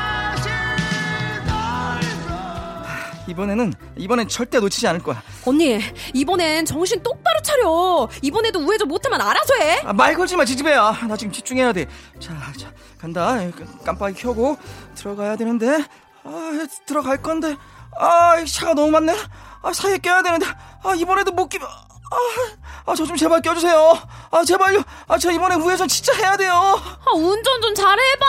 [3.27, 5.21] 이번에는, 이번엔 절대 놓치지 않을 거야.
[5.45, 5.79] 언니
[6.15, 10.97] 이번엔 정신 똑바로 차려 이번에도 우회전 못하면 알아서 해 아, 말 걸지 마, 지지배야.
[11.07, 11.85] 나 지금 집중해야 돼.
[12.19, 13.37] 자, 자, 간다.
[13.85, 14.57] 깜빡이 켜고
[14.95, 15.83] 들어가야 되는데.
[16.23, 17.55] 아, 들어갈 건데.
[17.99, 19.15] 아, 이 차가 너무 많네.
[19.61, 20.47] 아, 사이에 껴야 되는데.
[20.83, 21.67] 아, 이번에도 못 끼면.
[22.11, 23.97] 아, 아, 저 좀 제발 껴주세요.
[24.31, 24.81] 아, 제발요.
[25.07, 26.53] 아, 저 이번에 우회전 진짜 해야 돼요.
[26.53, 28.25] 아, 운전 좀 잘해봐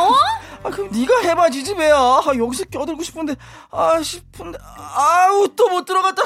[0.00, 0.14] 어?
[0.64, 1.94] 아, 그럼 네가 해봐, 지지배야.
[1.94, 3.34] 아, 여기서 껴들고 싶은데.
[3.70, 4.58] 아, 싶은데.
[4.62, 6.22] 아우, 또 못 들어갔다.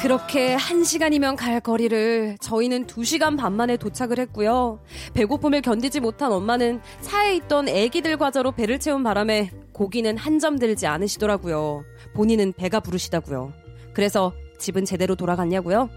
[0.00, 4.78] 그렇게 한 시간이면 갈 거리를 저희는 두 시간 반 만에 도착을 했고요.
[5.14, 10.86] 배고픔을 견디지 못한 엄마는 차에 있던 애기들 과자로 배를 채운 바람에 고기는 한 점 들지
[10.86, 11.82] 않으시더라고요.
[12.14, 13.52] 본인은 배가 부르시다고요.
[13.92, 15.88] 그래서 집은 제대로 돌아갔냐고요?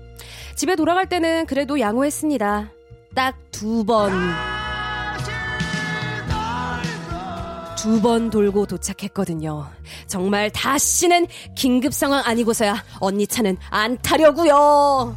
[0.55, 2.71] 집에 돌아갈 때는 그래도 양호했습니다.
[3.15, 4.11] 딱 두 번.
[7.77, 9.65] 두 번 돌고 도착했거든요.
[10.05, 15.15] 정말 다시는 긴급 상황 아니고서야 언니 차는 안 타려고요.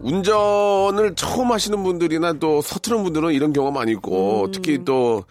[0.00, 4.50] 운전을 처음 하시는 분들이나 또 서투른 분들은 이런 경험 많이 있고 음.
[4.52, 5.24] 특히 또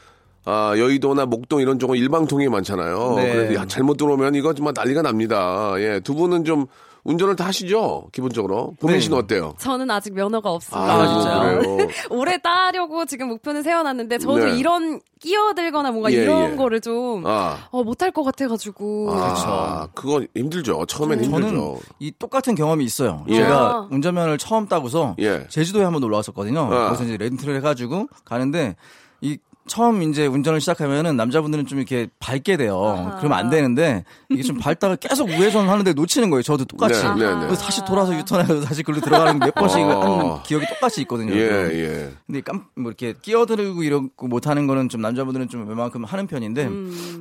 [0.46, 3.14] 아, 여의도나 목동 이런 쪽은 일방통행이 많잖아요.
[3.18, 3.32] 네.
[3.34, 5.74] 그래서 야, 잘못 들어오면 이거 정말 난리가 납니다.
[5.78, 6.66] 예, 두 분은 좀
[7.04, 8.10] 운전을 다 하시죠?
[8.12, 8.76] 기본적으로.
[8.80, 9.00] 보민 네.
[9.00, 9.56] 씨는 어때요?
[9.58, 10.94] 저는 아직 면허가 없습니다.
[10.94, 11.88] 아, 진짜요?
[12.12, 14.58] 올해 따려고 지금 목표는 세워놨는데 저도 네.
[14.60, 16.56] 이런 끼어들거나 뭔가 예, 이런 예.
[16.56, 17.58] 거를 좀 아.
[17.72, 20.86] 어, 못할 것 같아가지고 아, 그거 힘들죠.
[20.86, 21.50] 처음엔 힘들죠.
[21.50, 23.26] 저는 이 똑같은 경험이 있어요.
[23.30, 23.36] 예.
[23.36, 25.48] 제가 운전면허를 처음 따고서 예.
[25.50, 26.62] 제주도에 한번 놀러 왔었거든요.
[26.72, 26.86] 아.
[26.90, 28.76] 거기서 이제 렌트를 해가지고 가는데
[29.22, 33.16] 이 처음 이제 운전을 시작하면은 남자분들은 좀 이렇게 밟게 돼요.
[33.20, 36.42] 그러면 안 되는데 이게 좀 밟다가 계속 우회전 하는데 놓치는 거예요.
[36.44, 37.02] 저도 똑같이.
[37.02, 37.48] 네, 네, 네.
[37.56, 40.02] 다시 돌아서 유턴해서 다시 글로 들어가는 몇 번씩 어.
[40.02, 41.34] 하는 기억이 똑같이 있거든요.
[41.34, 42.12] 예, 예.
[42.28, 46.70] 근데 깜, 뭐 이렇게 끼어들고 이러고 못하는 거는 좀 남자분들은 좀 웬만큼 하는 편인데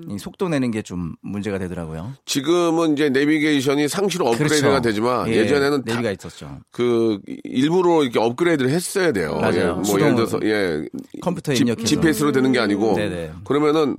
[0.08, 2.14] 이 속도 내는 게 좀 문제가 되더라고요.
[2.24, 4.82] 지금은 이제 내비게이션이 상시로 업그레이드가 그렇죠.
[4.82, 6.58] 되지만 예, 예전에는 다 내비가 있었죠.
[6.72, 9.36] 그 일부러 이렇게 업그레이드를 했어야 돼요.
[9.40, 9.82] 맞아요.
[9.84, 10.00] 예, 뭐.
[10.00, 10.82] 예를 들어서 예
[11.20, 11.86] 컴퓨터에 입력해서.
[11.86, 13.32] GPS로 되는 게 아니고 네네.
[13.44, 13.96] 그러면은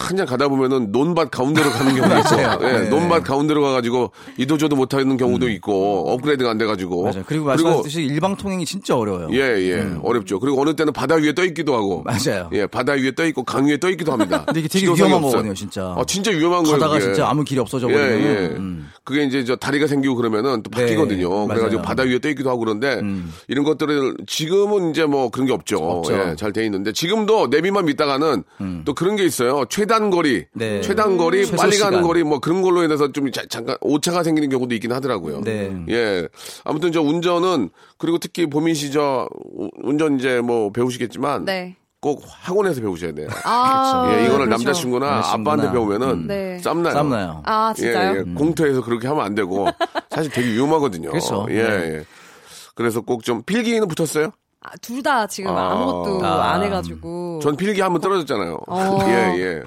[0.00, 2.36] 한참 가다 보면은 논밭 가운데로 가는 경우가 있어.
[2.38, 2.58] 맞아요.
[2.62, 2.88] 예, 네.
[2.88, 7.24] 논밭 가운데로 가가지고 이도저도 못하는 경우도 있고 업그레이드가 안 돼가지고 맞아요.
[7.26, 9.28] 그리고 말씀하셨듯이 일방 통행이 진짜 어려워요.
[9.32, 9.84] 예, 예.
[10.02, 10.38] 어렵죠.
[10.38, 12.04] 그리고 어느 때는 바다 위에 떠 있기도 하고.
[12.04, 12.48] 맞아요.
[12.52, 14.44] 예, 바다 위에 떠 있고 강 위에 떠 있기도 합니다.
[14.46, 15.30] 근데 이게 되게 위험한 없어요.
[15.32, 15.82] 거거든요, 진짜.
[15.96, 16.78] 아, 진짜 위험한 거예요.
[16.78, 17.04] 가다가 그게.
[17.06, 18.36] 진짜 아무 길이 없어져 예, 버리면 예.
[18.56, 18.88] 음.
[19.02, 21.28] 그게 이제 저 다리가 생기고 그러면은 또 네, 바뀌거든요.
[21.28, 21.42] 맞아요.
[21.44, 21.48] 음.
[21.48, 23.00] 그래가지고 바다 위에 떠 있기도 하고 그런데
[23.48, 25.78] 이런 것들을 지금은 이제 뭐 그런 게 없죠.
[25.78, 26.14] 없죠.
[26.14, 28.44] 예, 잘 돼 있는데 지금도 내비만 믿다가는
[28.84, 29.64] 또 그런 게 있어요.
[29.68, 30.44] 최단 거리, 음.
[30.54, 30.80] 네.
[30.82, 32.02] 최단 거리, 최소 빨리 가는.
[32.02, 35.40] 거리 뭐 그런 걸로 인해서 좀 자- 잠깐 오차가 생기는 경우도 있긴 하더라고요.
[35.40, 35.74] 네.
[35.88, 36.28] 예.
[36.64, 39.28] 아무튼 저 운전은 그리고 특히 보민 씨저
[39.82, 41.74] 운전 이제 뭐 배우시겠지만 네.
[42.00, 43.26] 꼭 학원에서 배우셔야 돼요.
[43.44, 44.50] 아, 예, 이거를 그렇죠.
[44.64, 45.52] 남자친구나 남자친구나.
[45.52, 46.26] 아빠한테 배우면은 음.
[46.28, 46.58] 네.
[46.60, 46.94] 쌈나요.
[46.94, 47.42] 쌈나요.
[47.44, 48.14] 아, 진짜요?
[48.14, 48.34] 예, 예.
[48.34, 49.66] 공터에서 그렇게 하면 안 되고
[50.10, 51.10] 사실 되게 위험하거든요.
[51.10, 51.46] 그렇죠.
[51.50, 51.68] 예, 네.
[51.96, 52.04] 예.
[52.76, 54.30] 그래서 꼭 좀 필기는 붙었어요?
[54.60, 55.72] 아, 둘 다 지금 아.
[55.72, 56.52] 아무것도 아.
[56.52, 57.40] 안 해가지고.
[57.42, 58.60] 전 필기 한번 떨어졌잖아요.
[58.68, 58.98] 어.
[59.08, 59.62] 예, 예.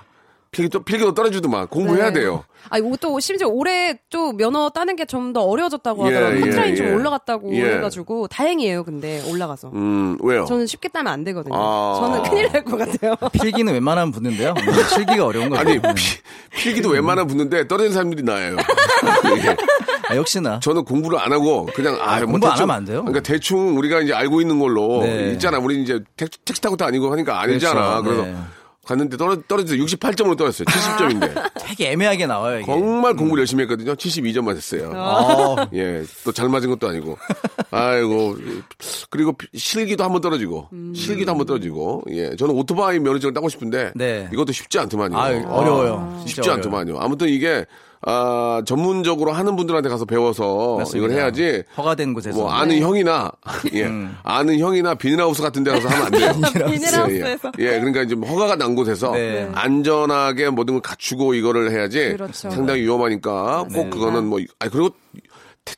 [0.51, 2.19] 필기 또 필기도 떨어지더만 공부해야 네.
[2.19, 2.43] 돼요.
[2.69, 6.37] 아, 이것도 심지어 올해 또 면허 따는 게 좀 더 어려워졌다고 예, 하더라고요.
[6.37, 6.91] 예, 커트라인 좀 예.
[6.91, 7.75] 올라갔다고 예.
[7.75, 8.83] 해가지고 다행이에요.
[8.83, 9.69] 근데 올라가서.
[9.73, 10.43] 음, 왜요?
[10.45, 11.55] 저는 쉽게 따면 안 되거든요.
[11.55, 11.99] 아.
[12.01, 13.15] 저는 큰일 날 것 같아요.
[13.31, 14.53] 필기는 웬만하면 붙는데요.
[14.57, 15.61] 음, 실기가 어려운 거예요.
[15.61, 16.17] 아니 피,
[16.61, 18.57] 필기도 웬만하면 붙는데 떨어진 사람들이 나아요.
[18.57, 19.55] 예.
[20.11, 20.59] 아, 역시나.
[20.59, 22.99] 저는 공부를 안 하고 그냥 아, 뭐 공부 안 대충- 하면 안 돼요.
[23.03, 25.31] 그러니까 대충 우리가 이제 알고 있는 걸로 네.
[25.31, 25.59] 있잖아.
[25.59, 28.01] 우리 이제 택, 택시 타고도 아니고 하니까 알잖아.
[28.01, 28.03] 그렇죠.
[28.03, 28.35] 그래서 네.
[28.85, 30.65] 갔는데 떨어 떨어져서 68점으로 떨어졌어요.
[30.65, 31.51] 70점인데.
[31.61, 32.65] 되게 애매하게 나와요, 이게.
[32.65, 33.93] 정말 공부를 열심히 했거든요.
[33.95, 34.91] 72점만 했어요.
[34.95, 37.17] 어, 예, 또 잘 맞은 것도 아니고.
[37.69, 38.37] 아이고.
[39.09, 42.35] 그리고 실기도 한번 떨어지고, 실기도 한번 떨어지고, 예.
[42.35, 44.27] 저는 오토바이 면허증을 따고 싶은데, 네.
[44.33, 45.17] 이것도 쉽지 않더만요.
[45.17, 46.23] 아, 어려워요.
[46.27, 46.49] 쉽지.
[46.49, 46.97] 않더만요.
[46.99, 47.65] 아무튼 이게,
[48.03, 50.97] 아, 전문적으로 하는 분들한테 가서 배워서 맞습니다.
[51.05, 52.37] 이걸 해야지, 허가된 곳에서.
[52.39, 53.31] 뭐 아는 형이나,
[53.73, 53.89] 예.
[54.23, 56.31] 아는 형이나 비닐하우스 같은 데 가서 하면 안 돼요.
[56.71, 57.51] 비닐하우스에서.
[57.59, 57.79] 예, 예.
[57.79, 59.49] 그러니까 이제 허가가 난 곳에서 네.
[59.53, 62.49] 안전하게 모든 걸 갖추고 이거를 해야지 그렇죠.
[62.49, 64.89] 상당히 위험하니까 꼭 그거는 뭐, 아 그리고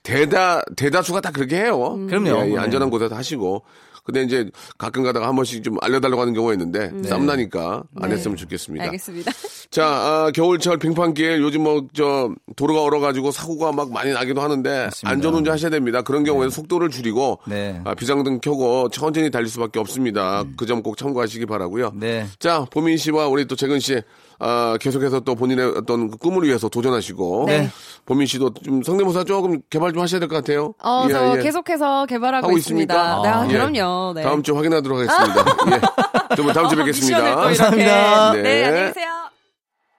[0.03, 1.97] 대다 대다수가 다 그렇게 해요.
[2.07, 2.29] 그럼요.
[2.29, 2.57] 예, 예, 네.
[2.57, 3.63] 안전한 곳에서 하시고.
[4.03, 8.15] 근데 이제 가끔 가다가 한 번씩 좀 알려달라고 하는 경우가 있는데 쌈나니까 안 네.
[8.15, 8.83] 했으면 좋겠습니다.
[8.85, 9.31] 알겠습니다.
[9.71, 14.89] 자, 아, 겨울철 빙판길 요즘 뭐 저 도로가 얼어가지고 사고가 막 많이 나기도 하는데.
[15.03, 16.01] 안전운전 하셔야 됩니다.
[16.01, 17.79] 그런 경우에는 속도를 줄이고 네.
[17.85, 20.43] 아, 비상등 켜고 천천히 달릴 수밖에 없습니다.
[20.57, 21.91] 그 점 꼭 참고하시기 바라고요.
[21.95, 22.25] 네.
[22.39, 24.01] 자, 보민 씨와 우리 또 재근 씨
[24.45, 27.69] 아, 계속해서 또 본인의 어떤 그 꿈을 위해서 도전하시고 네.
[28.06, 30.73] 보민 씨도 좀 성대모사 조금 개발 좀 하셔야 될 것 같아요.
[30.84, 31.41] 어, 예, 저 예.
[31.41, 32.93] 계속해서 개발하고 하고 있습니다.
[32.93, 33.21] 있습니까?
[33.21, 33.53] 네, 아, 예.
[33.53, 34.13] 그럼요.
[34.13, 34.21] 네.
[34.23, 35.45] 다음 주 확인하도록 하겠습니다.
[36.32, 36.36] 예.
[36.36, 37.36] 두분 다음 주에 어, 미션을 또 뵙겠습니다.
[37.36, 38.34] 감사합니다.
[38.34, 38.41] 네.
[38.41, 39.10] 네, 안녕히 계세요.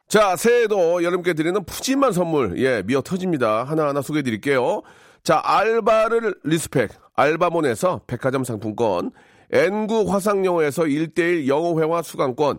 [0.09, 3.65] 자, 새해에도 여러분께 드리는 푸짐한 선물, 예, 미어 터집니다.
[3.65, 4.83] 하나하나 소개해 드릴게요.
[5.25, 9.11] 자, 알바를 respect, 알바몬에서 백화점 상품권,
[9.51, 12.59] N구 화상영어에서 1대1 영어회화 수강권,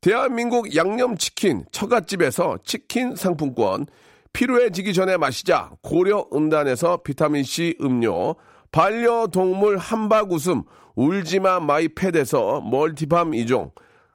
[0.00, 3.86] 대한민국 양념치킨 처갓집에서 치킨 상품권,
[4.32, 8.36] 피로해지기 전에 마시자 고려 은단에서 비타민C 음료,
[8.72, 10.62] 반려동물 함박 웃음
[10.94, 13.72] 울지마 마이 팻에서 multi balm 이종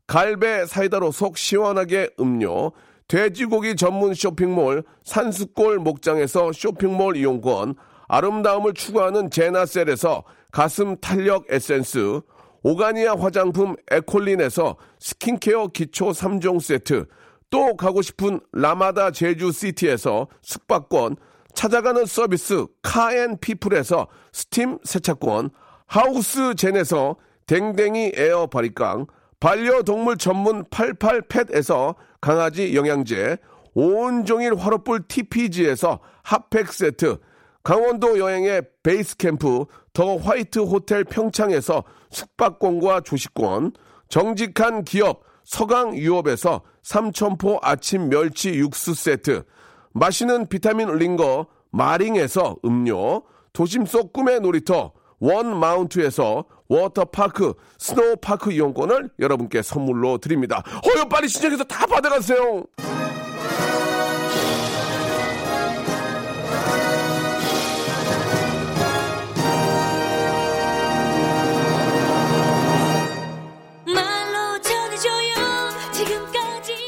[0.07, 2.71] 갈배 사이다로 속 시원하게 음료,
[3.07, 7.75] 돼지고기 전문 쇼핑몰 산수골 목장에서 쇼핑몰 이용권,
[8.07, 12.21] 아름다움을 추구하는 제나셀에서 가슴 탄력 에센스,
[12.65, 17.05] 오가니아 화장품 에콜린에서 스킨케어 기초 3종 세트,
[17.51, 21.15] 또 가고 싶은 라마다 제주시티에서 숙박권,
[21.53, 25.51] 찾아가는 서비스 카앤피플에서 스팀 세차권,
[25.85, 29.05] 하우스 젠에서 댕댕이 에어 바리깡,
[29.39, 33.37] 반려동물 전문 88팻에서 강아지 영양제,
[33.75, 37.19] 온종일 화로불 TPG에서 핫팩 세트,
[37.65, 43.73] 강원도 여행의 베이스 캠프 더 화이트 호텔 평창에서 숙박권과 조식권,
[44.07, 49.45] 정직한 기업 서강 유업에서 삼천포 아침 멸치 육수 세트,
[49.93, 59.09] 마시는 비타민 링거 마링에서 음료, 도심 속 꿈의 놀이터 원 마운트에서 워터파크 snow park 이용권을
[59.17, 60.61] 여러분께 선물로 드립니다.
[60.85, 62.63] 어여 빨리 신청해서 다 받아가세요.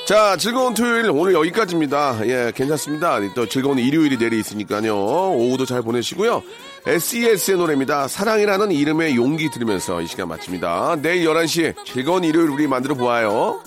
[0.07, 2.25] 자, 즐거운 토요일 오늘 여기까지입니다.
[2.27, 3.19] 예, 괜찮습니다.
[3.35, 4.95] 또 즐거운 일요일이 내리 있으니까요.
[4.95, 6.43] 오후도 잘 보내시고요.
[6.85, 8.07] SES의 노래입니다.
[8.07, 10.99] 사랑이라는 이름의 용기 들으면서 이 시간 마칩니다.
[11.01, 13.61] 내일 11시에 즐거운 일요일 우리 만들어 보아요.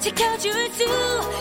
[0.00, 1.37] 지켜줄 수